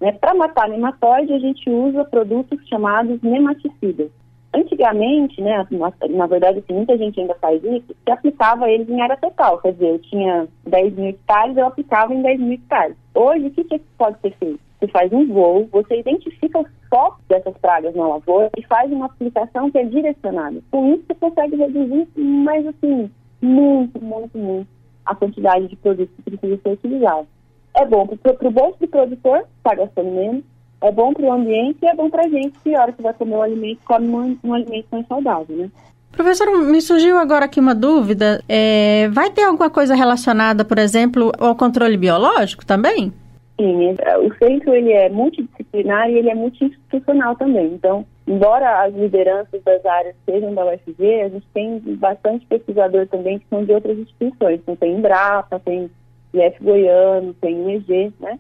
Né? 0.02 0.12
Para 0.12 0.34
matar 0.34 0.68
nematóide, 0.68 1.32
a 1.32 1.40
gente 1.40 1.70
usa 1.70 2.04
produtos 2.04 2.60
chamados 2.68 3.22
nematicidas. 3.22 4.12
Antigamente, 4.54 5.42
né, 5.42 5.66
na 6.12 6.28
verdade, 6.28 6.60
assim, 6.60 6.74
muita 6.74 6.96
gente 6.98 7.20
ainda 7.20 7.34
faz 7.36 7.64
isso, 7.64 7.88
se 7.88 8.12
aplicava 8.12 8.70
eles 8.70 8.88
em 8.88 9.02
área 9.02 9.18
total. 9.18 9.60
Quer 9.60 9.72
dizer, 9.72 9.90
eu 9.92 10.00
tinha 10.00 10.48
10 10.68 10.94
mil 10.94 11.10
hectares, 11.10 11.58
eu 11.58 11.66
aplicava 11.66 12.14
em 12.14 12.22
10 12.22 12.40
mil 12.40 12.54
hectares. 12.54 12.96
Hoje, 13.16 13.48
o 13.48 13.52
que, 13.52 13.64
que 13.64 13.80
pode 13.98 14.20
ser 14.20 14.32
feito? 14.38 14.60
Você 14.84 14.88
faz 14.90 15.14
um 15.14 15.26
voo, 15.28 15.70
você 15.72 16.02
identifica 16.02 16.60
os 16.60 16.68
focos 16.90 17.24
dessas 17.30 17.56
pragas 17.60 17.96
na 17.96 18.06
lavoura 18.06 18.50
e 18.58 18.62
faz 18.64 18.92
uma 18.92 19.06
aplicação 19.06 19.72
que 19.72 19.78
é 19.78 19.86
direcionada. 19.86 20.60
Com 20.70 20.94
isso, 20.94 21.04
você 21.08 21.16
consegue 21.16 21.56
reduzir, 21.56 22.06
mas 22.18 22.68
assim, 22.68 23.10
muito, 23.42 24.04
muito, 24.04 24.38
muito 24.38 24.68
a 25.06 25.16
quantidade 25.16 25.70
de 25.70 25.78
produtos 25.78 26.14
que 26.18 26.24
precisa 26.24 26.60
ser 26.62 26.70
utilizado. 26.74 27.26
É 27.74 27.86
bom 27.86 28.06
para 28.06 28.48
o 28.48 28.52
bolso 28.52 28.78
do 28.82 28.88
produtor, 28.90 29.46
está 29.58 29.74
gastando 29.74 30.12
menos, 30.12 30.44
é 30.82 30.92
bom 30.92 31.14
para 31.14 31.28
o 31.28 31.32
ambiente 31.32 31.78
e 31.82 31.88
é 31.88 31.96
bom 31.96 32.10
para 32.10 32.26
a 32.26 32.30
gente 32.30 32.60
que, 32.60 32.76
a 32.76 32.82
hora 32.82 32.92
que 32.92 33.02
vai 33.02 33.14
comer 33.14 33.36
o 33.36 33.42
alimento, 33.42 33.80
come 33.86 34.08
um, 34.10 34.38
um 34.44 34.54
alimento 34.54 34.88
mais 34.92 35.08
saudável, 35.08 35.56
né? 35.56 35.72
Professor, 36.12 36.46
me 36.62 36.82
surgiu 36.82 37.18
agora 37.18 37.46
aqui 37.46 37.60
uma 37.60 37.74
dúvida. 37.74 38.44
É, 38.50 39.08
vai 39.14 39.32
ter 39.32 39.46
alguma 39.46 39.70
coisa 39.70 39.96
relacionada, 39.96 40.66
por 40.66 40.78
exemplo, 40.78 41.32
ao 41.40 41.56
controle 41.56 41.96
biológico 41.96 42.66
também? 42.66 43.14
Sim, 43.60 43.96
é, 44.00 44.18
o 44.18 44.34
centro 44.36 44.74
ele 44.74 44.92
é 44.92 45.10
multidisciplinar 45.10 46.10
e 46.10 46.18
ele 46.18 46.30
é 46.30 46.36
multi-institucional 46.36 47.36
também. 47.36 47.68
Então, 47.74 48.06
embora 48.28 48.84
as 48.84 48.94
lideranças 48.94 49.62
das 49.64 49.86
áreas 49.86 50.16
sejam 50.26 50.54
da 50.54 50.66
UFG, 50.66 51.22
a 51.22 51.30
gente 51.30 51.46
tem 51.54 51.80
bastante 51.98 52.46
pesquisadores 52.48 53.10
também 53.10 53.40
que 53.40 53.46
são 53.50 53.64
de 53.64 53.72
outras 53.72 53.98
instituições. 53.98 54.60
Então, 54.60 54.76
tem 54.76 54.96
Embrapa, 54.96 55.60
tem 55.60 55.90
IF 56.34 56.64
Goiano, 56.64 57.34
tem 57.36 57.62
o 57.62 57.70
EG, 57.70 58.12
né? 58.20 58.40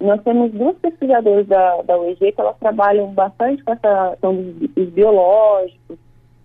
Nós 0.00 0.22
temos 0.22 0.50
duas 0.52 0.76
pesquisadoras 0.78 1.46
da, 1.46 1.82
da 1.82 1.98
UEG 1.98 2.32
que 2.32 2.40
elas 2.40 2.56
trabalham 2.58 3.12
bastante 3.12 3.62
com 3.62 3.72
essa 3.72 4.10
questão 4.10 4.34
dos, 4.34 4.70
dos 4.70 4.88
biológicos, 4.90 5.98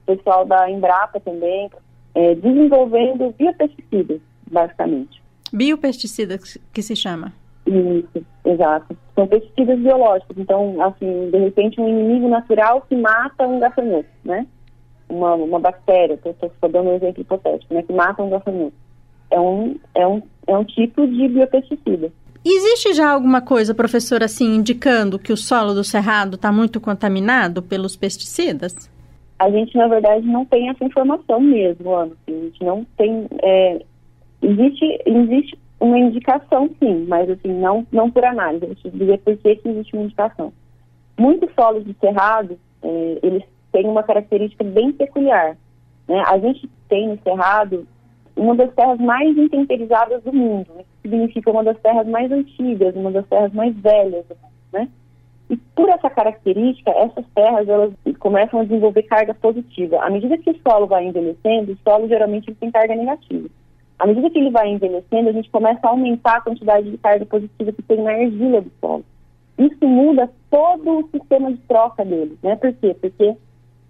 pessoal 0.06 0.46
da 0.46 0.70
Embrapa 0.70 1.20
também, 1.20 1.70
é, 2.16 2.36
desenvolvendo 2.36 3.34
biopesticidas, 3.38 4.20
basicamente. 4.50 5.22
Biopesticidas 5.52 6.58
que 6.74 6.82
se 6.82 6.96
chama? 6.96 7.34
Isso, 7.66 8.26
exato. 8.46 8.98
São 9.16 9.28
pesticidas 9.28 9.80
biológicos, 9.80 10.38
então, 10.38 10.82
assim, 10.82 11.30
de 11.30 11.38
repente 11.38 11.80
um 11.80 11.88
inimigo 11.88 12.28
natural 12.30 12.82
que 12.88 12.96
mata 12.96 13.48
um 13.48 13.60
gafanhoto, 13.60 14.10
né? 14.24 14.46
Uma, 15.08 15.36
uma 15.36 15.60
bactéria, 15.60 16.14
estou 16.14 16.70
dando 16.70 16.90
um 16.90 16.96
exemplo 16.96 17.22
hipotético, 17.22 17.74
né? 17.74 17.84
Que 17.84 17.94
mata 17.94 18.24
um 18.24 18.30
gafanhoto. 18.30 18.74
É 19.32 19.40
um, 19.40 19.76
é 19.94 20.08
um, 20.08 20.22
é 20.48 20.58
um 20.58 20.64
tipo 20.64 21.06
de 21.08 21.28
biopesticida. 21.28 22.12
Existe 22.44 22.94
já 22.94 23.12
alguma 23.12 23.42
coisa, 23.42 23.76
professor, 23.76 24.24
assim, 24.24 24.56
indicando 24.56 25.20
que 25.20 25.34
o 25.34 25.38
solo 25.38 25.74
do 25.74 25.84
Cerrado 25.84 26.36
está 26.36 26.52
muito 26.52 26.80
contaminado 26.80 27.62
pelos 27.62 27.96
pesticidas? 27.96 28.90
A 29.38 29.50
gente, 29.50 29.78
na 29.78 29.88
verdade, 29.88 30.26
não 30.26 30.46
tem 30.46 30.70
essa 30.70 30.84
informação 30.84 31.40
mesmo, 31.40 31.94
Ana. 31.94 32.12
Assim, 32.14 32.40
a 32.40 32.44
gente 32.46 32.64
não 32.64 32.86
tem. 32.98 33.28
É, 33.44 33.82
existe, 34.42 35.00
existe 35.06 35.60
uma 35.80 35.98
indicação, 35.98 36.70
sim, 36.80 37.06
mas 37.08 37.30
assim, 37.30 37.54
não, 37.54 37.86
não 37.92 38.12
por 38.12 38.24
análise. 38.26 38.66
Eu 38.66 38.92
dizer 38.92 39.20
por 39.20 39.38
que, 39.38 39.62
existe 39.64 39.96
uma 39.96 40.04
indicação. 40.04 40.52
Muitos 41.18 41.50
solos 41.54 41.86
de 41.86 41.96
cerrado, 42.00 42.60
é, 42.84 43.20
eles 43.24 43.44
têm 43.72 43.88
uma 43.88 44.04
característica 44.04 44.64
bem 44.64 44.92
peculiar. 44.92 45.58
Né? 46.08 46.24
A 46.28 46.38
gente 46.38 46.70
tem 46.90 47.08
no 47.08 47.20
cerrado 47.24 47.88
uma 48.36 48.56
das 48.56 48.74
terras 48.74 49.00
mais 49.00 49.38
intemperizadas 49.38 50.24
do 50.24 50.34
mundo. 50.34 50.68
Isso 50.80 50.90
significa 51.02 51.52
uma 51.52 51.64
das 51.64 51.80
terras 51.80 52.08
mais 52.08 52.32
antigas, 52.32 52.96
uma 52.96 53.12
das 53.12 53.28
terras 53.28 53.54
mais 53.54 53.76
velhas 53.76 54.26
do 54.28 54.36
mundo, 54.36 54.54
né? 54.72 54.88
E 55.50 55.58
por 55.58 55.90
essa 55.90 56.10
característica, 56.10 56.92
essas 56.92 57.26
terras 57.34 57.68
elas 57.68 57.92
começam 58.20 58.60
a 58.60 58.64
desenvolver 58.64 59.04
carga 59.04 59.34
positiva. 59.34 60.00
À 60.00 60.10
medida 60.10 60.38
que 60.38 60.52
o 60.52 60.60
solo 60.62 60.86
vai 60.86 61.06
envelhecendo, 61.06 61.72
o 61.72 61.78
solo 61.84 62.08
geralmente 62.08 62.54
tem 62.54 62.70
carga 62.70 62.96
negativa. 62.96 63.50
À 64.00 64.08
medida 64.08 64.30
que 64.30 64.40
ele 64.40 64.50
vai 64.50 64.70
envelhecendo, 64.70 65.30
a 65.30 65.34
gente 65.34 65.50
começa 65.50 65.80
a 65.84 65.90
aumentar 65.90 66.38
a 66.38 66.42
quantidade 66.42 66.90
de 66.90 66.98
carga 66.98 67.26
positiva 67.26 67.74
que 67.74 67.82
tem 67.82 68.02
na 68.02 68.12
argila 68.12 68.62
do 68.62 68.72
solo. 68.80 69.04
Isso 69.58 69.86
muda 69.86 70.32
todo 70.50 71.00
o 71.00 71.10
sistema 71.10 71.52
de 71.52 71.58
troca 71.68 72.06
dele, 72.06 72.40
né? 72.42 72.56
Por 72.56 72.72
quê? 72.74 72.96
Porque 73.00 73.34
se 73.34 73.38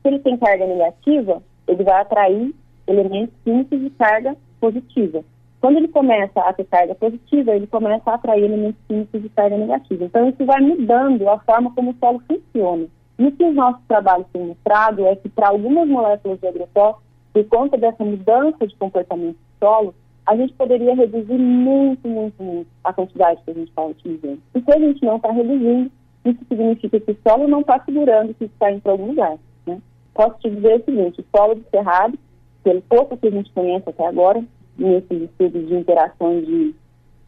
ele 0.08 0.18
tem 0.20 0.36
carga 0.38 0.66
negativa, 0.66 1.44
ele 1.68 1.84
vai 1.84 2.02
atrair 2.02 2.56
elementos 2.88 3.36
químicos 3.44 3.80
de 3.80 3.92
carga 3.92 4.36
positiva. 4.60 5.24
Quando 5.62 5.78
ele 5.78 5.90
começa 5.90 6.40
a 6.42 6.54
ter 6.54 6.66
carga 6.66 6.96
positiva, 6.96 7.56
ele 7.56 7.68
começa 7.68 8.10
a 8.10 8.16
atrair 8.16 8.46
elementos 8.46 8.82
químicos 8.88 9.22
de 9.22 9.30
carga 9.30 9.58
negativa. 9.58 10.06
Então, 10.06 10.28
isso 10.28 10.44
vai 10.44 10.60
mudando 10.60 11.30
a 11.30 11.38
forma 11.40 11.72
como 11.76 11.92
o 11.92 11.96
solo 12.00 12.20
funciona. 12.28 12.88
E 13.20 13.26
o 13.28 13.32
que 13.32 13.44
os 13.44 13.54
nossos 13.54 13.82
trabalhos 13.88 14.26
têm 14.32 14.48
mostrado 14.48 15.06
é 15.06 15.16
que 15.18 15.28
para 15.30 15.50
algumas 15.50 15.88
moléculas 15.88 16.40
de 16.40 16.48
agrotóxicos, 16.48 17.09
por 17.34 17.44
conta 17.46 17.78
dessa 17.78 18.04
mudança 18.04 18.66
de 18.66 18.76
comportamento 18.76 19.36
do 19.36 19.60
solo, 19.60 19.96
a 20.26 20.36
gente 20.36 20.54
poderia 20.54 20.94
reduzir 20.96 21.38
muito, 21.38 22.08
muito, 22.08 22.42
muito 22.42 22.68
a 22.84 22.94
quantidade 22.94 23.42
que 23.44 23.52
a 23.52 23.54
gente 23.54 23.70
está 23.70 23.84
utilizando. 23.84 24.40
E 24.54 24.62
se 24.62 24.72
a 24.72 24.80
gente 24.80 25.04
não 25.04 25.16
está 25.18 25.32
reduzindo, 25.32 25.92
isso 26.26 26.40
significa 26.48 27.00
que 27.00 27.12
o 27.12 27.18
solo 27.28 27.48
não 27.48 27.62
está 27.62 27.80
segurando 27.84 28.34
que 28.34 28.46
está 28.46 28.72
indo 28.72 28.82
para 28.82 28.92
algum 28.92 29.08
lugar. 29.08 29.38
Né? 29.66 29.82
Posso 30.14 30.40
te 30.40 30.50
dizer 30.50 30.82
o 30.82 30.86
seguinte, 30.86 31.22
o 31.22 31.26
solo 31.36 31.56
de 31.56 31.64
cerrado 31.72 32.18
pelo 32.64 32.82
pouco 32.84 33.18
que 33.18 33.28
a 33.28 33.32
gente 33.32 33.52
conhece 33.54 33.90
até 33.90 34.06
agora, 34.06 34.44
nesses 34.78 35.24
estudos 35.24 35.68
de 35.68 35.76
interação 35.76 36.42
de 36.42 36.76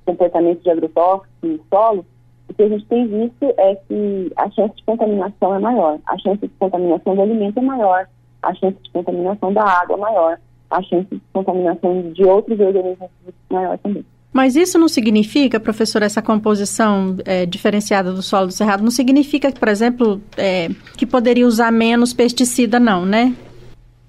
comportamento 0.05 0.62
de 0.62 0.70
agrotóxicos 0.70 1.29
no 1.41 1.60
solo, 1.70 2.05
o 2.50 2.53
que 2.53 2.63
a 2.63 2.70
gente 2.70 2.86
tem 2.86 3.08
visto 3.08 3.53
é 3.58 3.75
que 3.75 4.31
a 4.36 4.50
chance 4.51 4.75
de 4.75 4.84
contaminação 4.84 5.55
é 5.55 5.60
maior, 5.60 6.00
a 6.05 6.17
chance 6.17 6.41
de 6.41 6.53
contaminação 6.60 7.15
do 7.15 7.22
alimento 7.22 7.60
é 7.60 7.62
maior, 7.62 8.08
a 8.42 8.54
chance 8.56 8.78
de 8.82 8.90
contaminação 8.92 9.54
da 9.54 9.64
água 9.64 9.96
é 9.96 10.00
maior, 10.00 10.40
a 10.70 10.82
chance 10.82 11.08
de 11.12 11.22
contaminação 11.34 12.12
de 12.12 12.24
outros 12.24 12.60
organismos 12.60 13.10
é 13.50 13.54
maior 13.54 13.78
também. 13.78 14.06
Mas 14.34 14.56
isso 14.56 14.80
não 14.80 14.88
significa, 14.88 15.60
professor, 15.60 16.02
essa 16.02 16.22
composição 16.22 17.18
é, 17.26 17.46
diferenciada 17.46 18.14
do 18.14 18.22
solo 18.22 18.48
do 18.48 18.54
cerrado, 18.54 18.82
não 18.82 18.92
significa, 18.92 19.52
por 19.52 19.68
exemplo, 19.68 20.22
é, 20.38 20.70
que 20.98 21.06
poderia 21.06 21.46
usar 21.46 21.70
menos 21.72 22.14
pesticida, 22.14 22.80
não, 22.80 23.06
né? 23.06 23.36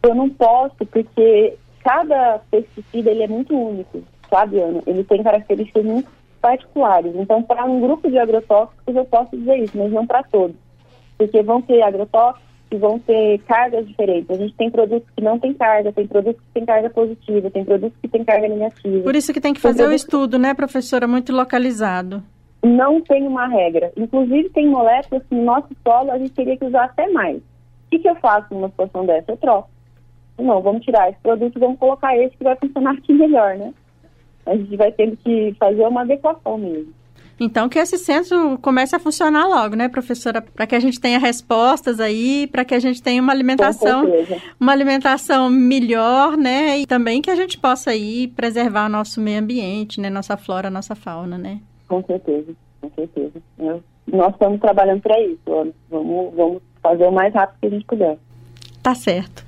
Eu 0.05 0.15
não 0.15 0.31
posso, 0.31 0.77
porque 0.87 1.55
cada 1.83 2.41
pesticida 2.51 3.11
ele 3.11 3.25
é 3.25 3.29
muito 3.29 3.53
único, 3.53 4.03
sabe, 4.31 4.61
Ana? 4.61 4.81
Ele 4.87 5.03
tem 5.03 5.23
características 5.25 5.85
muito 5.85 6.09
particulares. 6.41 7.12
Então, 7.17 7.43
para 7.43 7.65
um 7.65 7.81
grupo 7.81 8.09
de 8.09 8.19
agrotóxicos, 8.19 8.95
eu 8.95 9.05
posso 9.05 9.37
dizer 9.37 9.57
isso, 9.59 9.77
mas 9.77 9.91
não 9.91 10.07
para 10.07 10.23
todos. 10.23 10.57
Porque 11.19 11.43
vão 11.43 11.61
ter 11.61 11.83
agrotóxicos 11.83 12.51
e 12.73 12.79
vão 12.79 12.99
ter 12.99 13.38
cargas 13.41 13.87
diferentes. 13.87 14.31
A 14.31 14.35
gente 14.35 14.55
tem 14.55 14.71
produtos 14.71 15.09
que 15.14 15.23
não 15.23 15.38
têm 15.38 15.55
carga, 15.55 15.93
tem 15.93 16.07
produtos 16.07 16.43
que 16.43 16.52
têm 16.55 16.64
carga 16.64 16.91
positiva, 16.91 17.50
tem 17.50 17.64
produtos 17.64 17.99
que 18.00 18.09
têm 18.09 18.25
carga 18.25 18.49
negativa. 18.49 19.02
Por 19.02 19.17
isso 19.17 19.33
que 19.33 19.41
tem 19.41 19.55
que 19.55 19.61
fazer 19.61 19.87
o 19.87 19.93
estudo, 19.93 20.38
né, 20.38 20.55
professora? 20.55 21.07
Muito 21.07 21.33
localizado. 21.33 22.23
Não 22.62 23.00
tem 23.00 23.26
uma 23.26 23.47
regra. 23.47 23.93
Inclusive, 23.97 24.50
tem 24.50 24.69
moléculas 24.69 25.23
que 25.29 25.35
no 25.35 25.45
nosso 25.45 25.69
solo 25.87 26.11
a 26.11 26.19
gente 26.19 26.33
teria 26.33 26.57
que 26.57 26.64
usar 26.64 26.85
até 26.85 27.09
mais 27.09 27.43
que, 27.93 27.99
que 27.99 28.09
eu 28.09 28.17
faço 28.17 28.55
numa 28.55 28.69
situação 28.71 29.05
dessa? 29.05 29.33
Eu 29.33 29.37
troco. 29.37 29.69
Não, 30.38 30.62
vamos 30.62 30.83
tirar 30.83 31.11
esse 31.11 31.21
produto 31.21 31.57
e 31.57 31.61
vamos 31.61 31.79
colocar 31.79 32.17
esse 32.17 32.37
que 32.37 32.45
vai 32.45 32.57
funcionar 32.57 32.93
aqui 32.93 33.12
melhor, 33.12 33.57
né? 33.57 33.73
A 34.47 34.57
gente 34.57 34.76
vai 34.76 34.91
ter 34.91 35.14
que 35.19 35.55
fazer 35.59 35.87
uma 35.87 36.00
adequação 36.00 36.57
mesmo. 36.57 36.93
Então, 37.39 37.69
que 37.69 37.79
esse 37.79 37.99
centro 37.99 38.59
comece 38.59 38.95
a 38.95 38.99
funcionar 38.99 39.47
logo, 39.47 39.75
né, 39.75 39.89
professora? 39.89 40.41
Para 40.41 40.67
que 40.67 40.75
a 40.75 40.81
gente 40.81 41.01
tenha 41.01 41.19
respostas 41.19 42.01
aí, 42.01 42.47
para 42.47 42.65
que 42.65 42.75
a 42.75 42.79
gente 42.79 43.03
tenha 43.03 43.21
uma 43.21 43.33
alimentação, 43.33 44.05
uma 44.61 44.73
alimentação 44.73 45.51
melhor, 45.51 46.37
né? 46.37 46.79
E 46.79 46.87
também 46.87 47.21
que 47.21 47.31
a 47.31 47.37
gente 47.37 47.59
possa 47.59 47.91
aí 47.91 48.29
preservar 48.29 48.87
o 48.87 48.89
nosso 48.89 49.21
meio 49.21 49.41
ambiente, 49.41 50.01
né? 50.01 50.09
Nossa 50.09 50.37
flora, 50.37 50.71
nossa 50.71 50.95
fauna, 50.95 51.37
né? 51.37 51.61
Com 51.89 52.03
certeza, 52.05 52.53
com 52.81 52.91
certeza. 52.95 53.43
Eu, 53.59 53.83
nós 54.07 54.33
estamos 54.33 54.61
trabalhando 54.61 55.01
para 55.01 55.21
isso. 55.21 55.41
Vamos, 55.91 56.35
vamos 56.35 56.62
fazer 56.83 57.05
o 57.05 57.12
mais 57.12 57.33
rápido 57.35 57.59
que 57.61 57.67
a 57.67 57.71
gente 57.71 57.85
puder. 57.85 58.19
Tá 58.83 58.95
certo. 58.95 59.45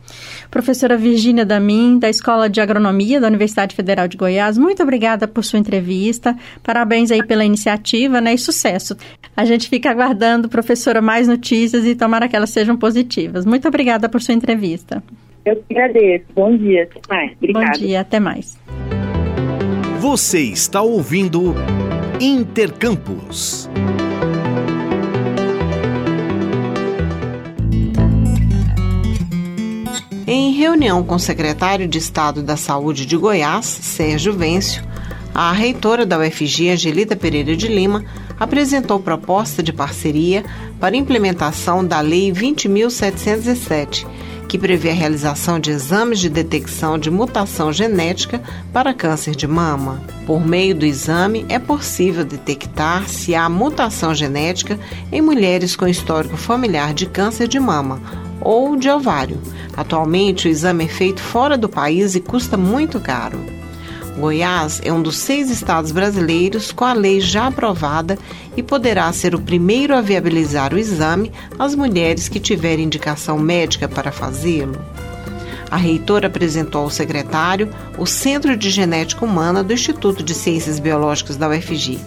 Professora 0.55 0.97
Virgínia 0.97 1.45
Damin, 1.45 1.99
da 1.99 2.09
Escola 2.09 2.49
de 2.49 2.61
Agronomia 2.61 3.21
da 3.21 3.27
Universidade 3.27 3.75
Federal 3.75 4.07
de 4.07 4.17
Goiás, 4.17 4.57
muito 4.57 4.85
obrigada 4.85 5.27
por 5.27 5.43
sua 5.43 5.59
entrevista. 5.59 6.37
Parabéns 6.63 7.11
aí 7.11 7.27
pela 7.27 7.45
iniciativa, 7.45 8.21
né? 8.21 8.35
E 8.35 8.39
sucesso. 8.39 8.97
A 9.37 9.45
gente 9.45 9.69
fica 9.69 9.91
aguardando, 9.91 10.49
professora, 10.49 11.03
mais 11.03 11.27
notícias 11.27 11.85
e 11.85 11.97
tomara 11.97 12.29
que 12.29 12.37
elas 12.37 12.51
sejam 12.51 12.77
positivas. 12.77 13.45
Muito 13.45 13.67
obrigada 13.67 14.09
por 14.09 14.23
sua 14.23 14.33
entrevista. 14.33 15.03
Eu 15.45 15.57
que 15.57 15.77
agradeço. 15.77 16.27
Bom 16.37 16.57
dia. 16.57 16.85
Até 16.85 17.01
mais. 17.13 17.33
Obrigada. 17.33 17.67
Bom 17.67 17.73
dia. 17.73 18.01
Até 18.01 18.21
mais. 18.21 18.57
Você 19.99 20.39
está 20.39 20.81
ouvindo 20.83 21.53
Intercampus. 22.21 23.69
Em 30.27 30.53
reunião 30.53 31.05
com 31.05 31.17
o 31.17 31.21
secretário 31.21 31.87
de 31.87 31.99
Estado 31.99 32.43
da 32.43 32.57
Saúde 32.57 33.05
de 33.05 33.15
Goiás, 33.15 33.67
Sérgio 33.67 34.33
Vêncio, 34.33 34.83
a 35.35 35.53
reitora 35.53 36.07
da 36.07 36.19
UFG, 36.19 36.71
Angelita 36.71 37.15
Pereira 37.15 37.55
de 37.55 37.69
Lima, 37.69 38.03
apresentou 38.41 38.99
proposta 38.99 39.63
de 39.63 39.71
parceria 39.71 40.43
para 40.81 40.97
implementação 40.97 41.85
da 41.85 42.01
Lei 42.01 42.33
20.707, 42.33 44.07
que 44.49 44.57
prevê 44.57 44.93
a 44.93 44.95
realização 44.95 45.61
de 45.61 45.71
exames 45.71 46.21
de 46.21 46.31
detecção 46.31 46.99
de 46.99 47.11
mutação 47.11 47.71
genética 47.71 48.41
para 48.73 48.95
câncer 48.95 49.37
de 49.37 49.47
mama. 49.47 50.03
Por 50.27 50.47
meio 50.47 50.75
do 50.75 50.87
exame, 50.87 51.45
é 51.51 51.59
possível 51.59 52.25
detectar 52.25 53.07
se 53.11 53.35
há 53.35 53.47
mutação 53.51 54.15
genética 54.15 54.81
em 55.13 55.21
mulheres 55.21 55.77
com 55.77 55.87
histórico 55.87 56.39
familiar 56.39 56.95
de 56.95 57.05
câncer 57.05 57.47
de 57.47 57.61
mama 57.61 58.24
ou 58.41 58.77
de 58.77 58.89
ovário. 58.89 59.41
Atualmente, 59.77 60.47
o 60.47 60.51
exame 60.51 60.85
é 60.85 60.89
feito 60.89 61.21
fora 61.21 61.57
do 61.57 61.69
país 61.69 62.15
e 62.15 62.21
custa 62.21 62.57
muito 62.57 63.01
caro. 63.01 63.39
Goiás 64.19 64.81
é 64.85 64.93
um 64.93 65.03
dos 65.03 65.17
seis 65.17 65.51
estados 65.51 65.91
brasileiros 65.91 66.71
com 66.71 66.85
a 66.85 66.93
lei 66.93 67.21
já 67.21 67.49
aprovada 67.49 68.17
e 68.57 68.63
poderá 68.63 69.13
ser 69.13 69.35
o 69.35 69.41
primeiro 69.41 69.95
a 69.95 70.01
viabilizar 70.01 70.73
o 70.73 70.79
exame 70.79 71.33
às 71.59 71.75
mulheres 71.75 72.29
que 72.29 72.39
tiverem 72.39 72.85
indicação 72.85 73.39
médica 73.39 73.89
para 73.89 74.13
fazê-lo. 74.13 74.79
A 75.69 75.77
reitora 75.77 76.29
apresentou 76.29 76.83
ao 76.83 76.91
secretário 76.91 77.69
o 77.99 78.07
Centro 78.07 78.57
de 78.57 78.71
Genética 78.71 79.25
Humana 79.25 79.65
do 79.65 79.73
Instituto 79.73 80.23
de 80.23 80.33
Ciências 80.33 80.79
Biológicas 80.79 81.37
da 81.37 81.49
UFG. 81.49 81.99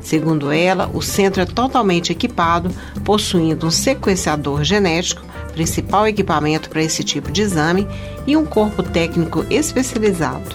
Segundo 0.00 0.52
ela, 0.52 0.88
o 0.94 1.02
centro 1.02 1.42
é 1.42 1.44
totalmente 1.44 2.12
equipado, 2.12 2.70
possuindo 3.04 3.66
um 3.66 3.70
sequenciador 3.72 4.62
genético, 4.62 5.25
principal 5.56 6.06
equipamento 6.06 6.68
para 6.68 6.82
esse 6.82 7.02
tipo 7.02 7.32
de 7.32 7.40
exame, 7.40 7.88
e 8.26 8.36
um 8.36 8.44
corpo 8.44 8.82
técnico 8.82 9.46
especializado. 9.48 10.54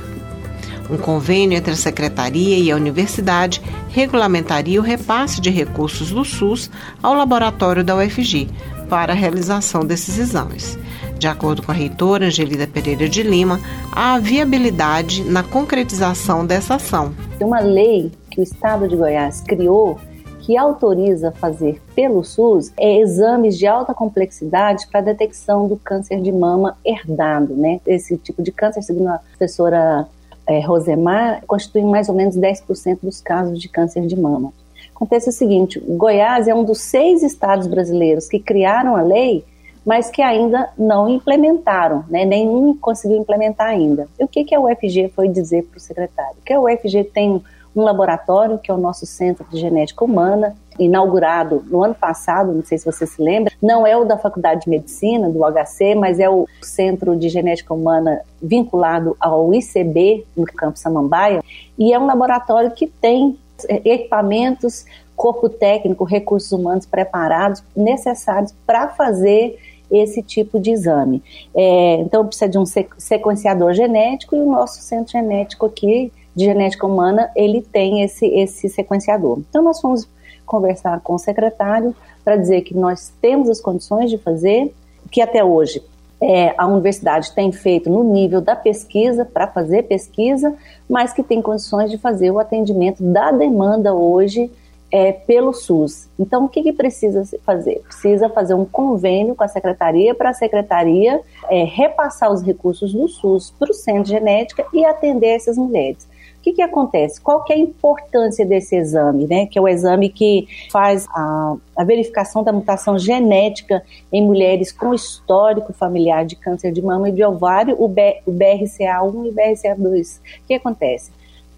Um 0.91 0.97
convênio 0.97 1.57
entre 1.57 1.71
a 1.71 1.75
Secretaria 1.75 2.59
e 2.59 2.69
a 2.69 2.75
Universidade 2.75 3.61
regulamentaria 3.89 4.79
o 4.79 4.83
repasse 4.83 5.41
de 5.41 5.49
recursos 5.49 6.11
do 6.11 6.23
SUS 6.23 6.69
ao 7.01 7.15
laboratório 7.15 7.83
da 7.83 7.95
UFG 7.95 8.47
para 8.87 9.13
a 9.13 9.15
realização 9.15 9.85
desses 9.85 10.19
exames. 10.19 10.77
De 11.17 11.27
acordo 11.27 11.63
com 11.63 11.71
a 11.71 11.75
reitora 11.75 12.25
Angelida 12.25 12.67
Pereira 12.67 13.07
de 13.07 13.23
Lima, 13.23 13.59
há 13.91 14.19
viabilidade 14.19 15.23
na 15.23 15.41
concretização 15.41 16.45
dessa 16.45 16.75
ação. 16.75 17.13
Uma 17.39 17.59
lei 17.59 18.11
que 18.29 18.41
o 18.41 18.43
Estado 18.43 18.87
de 18.87 18.95
Goiás 18.95 19.41
criou 19.41 19.97
que 20.41 20.57
autoriza 20.57 21.31
fazer 21.31 21.81
pelo 21.95 22.23
SUS 22.23 22.71
é 22.77 22.99
exames 22.99 23.57
de 23.57 23.67
alta 23.67 23.93
complexidade 23.93 24.87
para 24.87 25.01
detecção 25.01 25.67
do 25.67 25.77
câncer 25.77 26.19
de 26.19 26.31
mama 26.31 26.77
herdado, 26.83 27.55
né? 27.55 27.79
Esse 27.85 28.17
tipo 28.17 28.41
de 28.41 28.51
câncer, 28.51 28.81
segundo 28.81 29.09
a 29.09 29.19
professora 29.19 30.07
é, 30.47 30.59
Rosemar, 30.59 31.43
constitui 31.45 31.83
mais 31.83 32.09
ou 32.09 32.15
menos 32.15 32.35
10% 32.35 32.99
dos 33.03 33.21
casos 33.21 33.59
de 33.59 33.69
câncer 33.69 34.05
de 34.07 34.19
mama. 34.19 34.51
Acontece 34.95 35.29
o 35.29 35.31
seguinte: 35.31 35.79
Goiás 35.79 36.47
é 36.47 36.53
um 36.53 36.63
dos 36.63 36.81
seis 36.81 37.23
estados 37.23 37.67
brasileiros 37.67 38.27
que 38.27 38.39
criaram 38.39 38.95
a 38.95 39.01
lei, 39.01 39.45
mas 39.85 40.09
que 40.09 40.21
ainda 40.21 40.69
não 40.77 41.07
implementaram, 41.07 42.03
né? 42.09 42.25
nenhum 42.25 42.75
conseguiu 42.75 43.17
implementar 43.17 43.67
ainda. 43.67 44.07
E 44.19 44.23
o 44.23 44.27
que, 44.27 44.43
que 44.43 44.55
a 44.55 44.59
UFG 44.59 45.11
foi 45.15 45.27
dizer 45.27 45.63
para 45.63 45.77
o 45.77 45.81
secretário? 45.81 46.35
Que 46.45 46.53
a 46.53 46.59
UFG 46.59 47.03
tem 47.05 47.41
um 47.75 47.83
laboratório, 47.83 48.57
que 48.57 48.69
é 48.69 48.73
o 48.73 48.77
nosso 48.77 49.05
Centro 49.05 49.45
de 49.49 49.59
Genética 49.59 50.03
Humana, 50.03 50.55
inaugurado 50.79 51.63
no 51.67 51.83
ano 51.83 51.93
passado, 51.93 52.53
não 52.53 52.63
sei 52.63 52.77
se 52.77 52.85
você 52.85 53.05
se 53.05 53.21
lembra, 53.21 53.53
não 53.61 53.85
é 53.85 53.95
o 53.95 54.05
da 54.05 54.17
Faculdade 54.17 54.61
de 54.61 54.69
Medicina, 54.69 55.29
do 55.29 55.39
HC, 55.39 55.95
mas 55.95 56.19
é 56.19 56.29
o 56.29 56.47
Centro 56.61 57.15
de 57.15 57.29
Genética 57.29 57.73
Humana 57.73 58.21
vinculado 58.41 59.15
ao 59.19 59.53
ICB, 59.53 60.25
no 60.35 60.45
Campo 60.45 60.79
Samambaia, 60.79 61.43
e 61.77 61.93
é 61.93 61.99
um 61.99 62.05
laboratório 62.05 62.71
que 62.71 62.87
tem 62.87 63.37
equipamentos, 63.85 64.85
corpo 65.15 65.47
técnico, 65.47 66.03
recursos 66.03 66.51
humanos 66.51 66.85
preparados, 66.85 67.63
necessários 67.75 68.53
para 68.65 68.89
fazer 68.89 69.59
esse 69.91 70.23
tipo 70.23 70.59
de 70.59 70.71
exame. 70.71 71.21
É, 71.53 71.95
então, 71.95 72.25
precisa 72.25 72.49
de 72.49 72.57
um 72.57 72.65
sequenciador 72.65 73.73
genético 73.73 74.35
e 74.35 74.39
o 74.39 74.49
nosso 74.49 74.81
centro 74.81 75.11
genético 75.11 75.65
aqui 75.65 76.11
de 76.35 76.45
genética 76.45 76.87
humana, 76.87 77.29
ele 77.35 77.61
tem 77.61 78.03
esse, 78.03 78.25
esse 78.25 78.69
sequenciador. 78.69 79.39
Então, 79.49 79.61
nós 79.61 79.81
fomos 79.81 80.07
conversar 80.45 80.99
com 81.01 81.13
o 81.13 81.19
secretário 81.19 81.95
para 82.23 82.35
dizer 82.35 82.61
que 82.61 82.75
nós 82.75 83.11
temos 83.21 83.49
as 83.49 83.59
condições 83.59 84.09
de 84.09 84.17
fazer, 84.17 84.73
que 85.09 85.21
até 85.21 85.43
hoje 85.43 85.83
é, 86.21 86.53
a 86.57 86.67
universidade 86.67 87.33
tem 87.33 87.51
feito 87.51 87.89
no 87.89 88.03
nível 88.03 88.39
da 88.39 88.55
pesquisa, 88.55 89.25
para 89.25 89.47
fazer 89.47 89.83
pesquisa, 89.83 90.53
mas 90.87 91.11
que 91.11 91.23
tem 91.23 91.41
condições 91.41 91.89
de 91.89 91.97
fazer 91.97 92.29
o 92.31 92.39
atendimento 92.39 93.01
da 93.01 93.31
demanda 93.31 93.93
hoje 93.93 94.51
é, 94.91 95.13
pelo 95.13 95.53
SUS. 95.53 96.09
Então, 96.19 96.45
o 96.45 96.49
que, 96.49 96.61
que, 96.61 96.73
precisa 96.73 97.23
fazer? 97.43 97.81
Precisa 97.87 98.29
fazer 98.29 98.53
um 98.53 98.65
convênio 98.65 99.33
com 99.33 99.43
a 99.43 99.47
secretaria 99.47 100.13
para 100.13 100.29
a 100.29 100.33
secretaria 100.33 101.21
é, 101.49 101.63
repassar 101.63 102.31
os 102.31 102.43
recursos 102.43 102.93
do 102.93 103.07
SUS 103.07 103.51
para 103.57 103.71
o 103.71 103.73
centro 103.73 104.03
de 104.03 104.09
genética 104.09 104.65
e 104.73 104.85
atender 104.85 105.29
essas 105.29 105.57
mulheres. 105.57 106.10
O 106.41 106.43
que, 106.43 106.53
que 106.53 106.61
acontece? 106.63 107.21
Qual 107.21 107.43
que 107.43 107.53
é 107.53 107.55
a 107.55 107.59
importância 107.59 108.43
desse 108.43 108.75
exame, 108.75 109.27
né? 109.27 109.45
Que 109.45 109.59
é 109.59 109.61
o 109.61 109.67
exame 109.67 110.09
que 110.09 110.47
faz 110.71 111.07
a, 111.13 111.55
a 111.77 111.83
verificação 111.83 112.43
da 112.43 112.51
mutação 112.51 112.97
genética 112.97 113.83
em 114.11 114.25
mulheres 114.25 114.71
com 114.71 114.91
histórico 114.91 115.71
familiar 115.71 116.25
de 116.25 116.35
câncer 116.35 116.71
de 116.71 116.81
mama 116.81 117.09
e 117.09 117.11
de 117.11 117.23
ovário, 117.23 117.75
o, 117.77 117.87
B, 117.87 118.21
o 118.25 118.31
BRCA1 118.31 119.25
e 119.25 119.29
o 119.29 119.33
BRCA2. 119.33 120.17
O 120.17 120.47
que 120.47 120.55
acontece? 120.55 121.11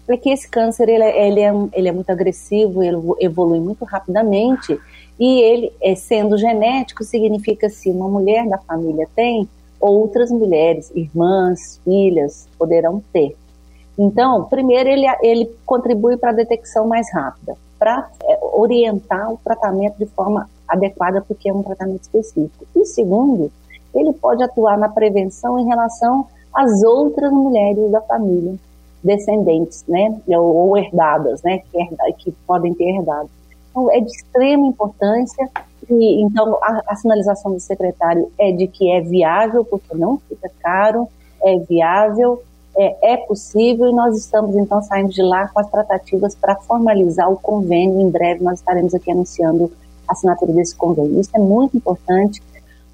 É 0.06 0.18
que 0.18 0.28
esse 0.28 0.46
câncer 0.46 0.86
ele, 0.90 1.02
é, 1.02 1.28
ele, 1.28 1.40
é, 1.40 1.52
ele 1.72 1.88
é 1.88 1.92
muito 1.92 2.10
agressivo, 2.10 2.82
ele 2.82 2.98
evolui 3.20 3.60
muito 3.60 3.86
rapidamente 3.86 4.78
e 5.18 5.40
ele, 5.40 5.72
é, 5.80 5.94
sendo 5.94 6.36
genético, 6.36 7.02
significa 7.04 7.70
se 7.70 7.88
uma 7.88 8.06
mulher 8.06 8.46
da 8.46 8.58
família 8.58 9.08
tem, 9.16 9.48
outras 9.80 10.30
mulheres, 10.30 10.92
irmãs, 10.94 11.80
filhas, 11.82 12.46
poderão 12.58 13.02
ter. 13.14 13.34
Então, 13.98 14.44
primeiro, 14.44 14.88
ele, 14.88 15.06
ele 15.22 15.56
contribui 15.64 16.16
para 16.16 16.30
a 16.30 16.34
detecção 16.34 16.86
mais 16.86 17.12
rápida, 17.12 17.56
para 17.78 18.08
é, 18.24 18.38
orientar 18.42 19.32
o 19.32 19.38
tratamento 19.42 19.96
de 19.98 20.06
forma 20.06 20.48
adequada, 20.66 21.22
porque 21.26 21.48
é 21.48 21.52
um 21.52 21.62
tratamento 21.62 22.02
específico. 22.02 22.66
E 22.74 22.84
segundo, 22.86 23.50
ele 23.94 24.12
pode 24.12 24.42
atuar 24.42 24.76
na 24.76 24.88
prevenção 24.88 25.58
em 25.58 25.66
relação 25.66 26.26
às 26.52 26.82
outras 26.82 27.32
mulheres 27.32 27.90
da 27.90 28.00
família, 28.00 28.54
descendentes, 29.02 29.84
né, 29.86 30.20
ou, 30.28 30.68
ou 30.68 30.78
herdadas, 30.78 31.42
né, 31.42 31.58
que, 31.58 31.78
herda, 31.78 32.04
que 32.18 32.32
podem 32.46 32.74
ter 32.74 32.96
herdado. 32.96 33.28
Então, 33.70 33.90
é 33.90 34.00
de 34.00 34.10
extrema 34.10 34.66
importância 34.66 35.50
e, 35.90 36.22
então, 36.22 36.58
a, 36.62 36.82
a 36.86 36.96
sinalização 36.96 37.52
do 37.52 37.60
secretário 37.60 38.30
é 38.38 38.50
de 38.50 38.66
que 38.66 38.90
é 38.90 39.00
viável, 39.00 39.64
porque 39.64 39.94
não 39.94 40.18
fica 40.28 40.50
caro, 40.60 41.08
é 41.42 41.58
viável, 41.58 42.42
é, 42.76 43.14
é, 43.14 43.16
possível 43.16 43.88
e 43.88 43.92
nós 43.92 44.16
estamos 44.16 44.56
então 44.56 44.82
saindo 44.82 45.10
de 45.10 45.22
lá 45.22 45.48
com 45.48 45.60
as 45.60 45.70
tratativas 45.70 46.34
para 46.34 46.56
formalizar 46.56 47.30
o 47.30 47.36
convênio. 47.36 48.00
Em 48.00 48.10
breve 48.10 48.42
nós 48.42 48.58
estaremos 48.58 48.94
aqui 48.94 49.10
anunciando 49.10 49.70
a 50.08 50.12
assinatura 50.12 50.52
desse 50.52 50.74
convênio. 50.74 51.20
Isso 51.20 51.30
é 51.34 51.38
muito 51.38 51.76
importante. 51.76 52.42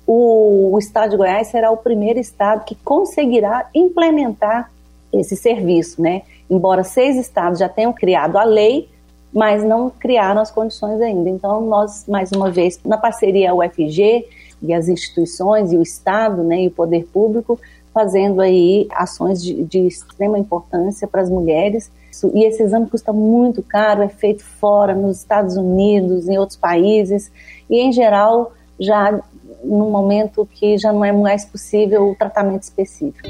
o, 0.07 0.71
o 0.73 0.79
estado 0.79 1.11
de 1.11 1.17
Goiás 1.17 1.49
será 1.49 1.71
o 1.71 1.77
primeiro 1.77 2.19
estado 2.19 2.65
que 2.65 2.75
conseguirá 2.75 3.69
implementar 3.75 4.71
esse 5.13 5.37
serviço, 5.37 6.01
né? 6.01 6.23
Embora 6.49 6.85
seis 6.85 7.17
estados 7.17 7.59
já 7.59 7.69
tenham 7.69 7.93
criado 7.93 8.37
a 8.37 8.45
lei, 8.45 8.89
mas 9.33 9.63
não 9.63 9.91
criaram 9.91 10.41
as 10.41 10.51
condições 10.51 11.01
ainda. 11.01 11.29
Então, 11.29 11.61
nós, 11.61 12.07
mais 12.07 12.33
uma 12.33 12.51
vez, 12.51 12.79
na 12.85 12.99
parceria 12.99 13.55
UFG 13.55 14.27
e 14.63 14.75
as 14.75 14.89
instituições 14.89 15.73
e 15.73 15.77
o 15.77 15.83
Estado, 15.83 16.43
né, 16.43 16.63
e 16.63 16.69
o 16.69 16.71
poder 16.71 17.07
público, 17.13 17.59
fazendo 17.93 18.41
aí 18.41 18.89
ações 18.93 19.43
de, 19.43 19.65
de 19.65 19.87
extrema 19.87 20.39
importância 20.39 21.09
para 21.09 21.23
as 21.23 21.31
mulheres. 21.31 21.91
E 22.35 22.45
esse 22.45 22.63
exame 22.63 22.87
custa 22.87 23.13
muito 23.13 23.63
caro, 23.63 24.03
é 24.03 24.09
feito 24.09 24.45
fora, 24.45 24.95
nos 24.95 25.19
Estados 25.19 25.57
Unidos, 25.57 26.29
em 26.29 26.39
outros 26.39 26.59
países, 26.59 27.31
e 27.69 27.81
em 27.81 27.93
geral, 27.93 28.53
já 28.79 29.21
num 29.65 29.91
momento 29.91 30.49
que 30.53 30.77
já 30.79 30.93
não 30.93 31.05
é 31.05 31.13
mais 31.13 31.45
possível 31.45 32.11
o 32.11 32.15
tratamento 32.15 32.63
específico. 32.63 33.29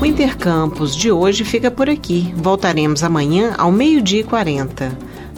O 0.00 0.06
Intercampus 0.06 0.94
de 0.94 1.10
hoje 1.10 1.44
fica 1.44 1.70
por 1.70 1.88
aqui. 1.88 2.32
Voltaremos 2.36 3.02
amanhã 3.02 3.54
ao 3.56 3.72
meio-dia 3.72 4.20
e 4.20 4.24
40. 4.24 4.92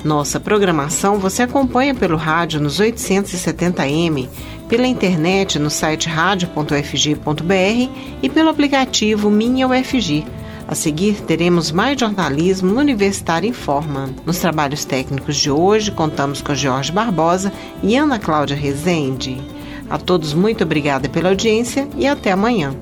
Nossa 0.04 0.38
programação 0.38 1.18
você 1.18 1.42
acompanha 1.42 1.94
pelo 1.94 2.16
rádio 2.16 2.60
nos 2.60 2.80
870m, 2.80 4.28
pela 4.68 4.86
internet 4.86 5.58
no 5.58 5.70
site 5.70 6.08
radio.ufg.br 6.08 7.90
e 8.22 8.28
pelo 8.28 8.48
aplicativo 8.48 9.30
Minha 9.30 9.68
UFG. 9.68 10.24
A 10.68 10.74
seguir, 10.74 11.20
teremos 11.22 11.70
mais 11.70 11.98
jornalismo 11.98 12.72
no 12.72 12.80
Universitário 12.80 13.48
em 13.48 13.52
Forma. 13.52 14.10
Nos 14.24 14.38
trabalhos 14.38 14.84
técnicos 14.84 15.36
de 15.36 15.50
hoje, 15.50 15.92
contamos 15.92 16.42
com 16.42 16.54
Jorge 16.54 16.90
Barbosa 16.90 17.52
e 17.82 17.96
Ana 17.96 18.18
Cláudia 18.18 18.56
Rezende. 18.56 19.40
A 19.88 19.96
todos, 19.96 20.34
muito 20.34 20.64
obrigada 20.64 21.08
pela 21.08 21.28
audiência 21.28 21.88
e 21.96 22.06
até 22.06 22.32
amanhã. 22.32 22.74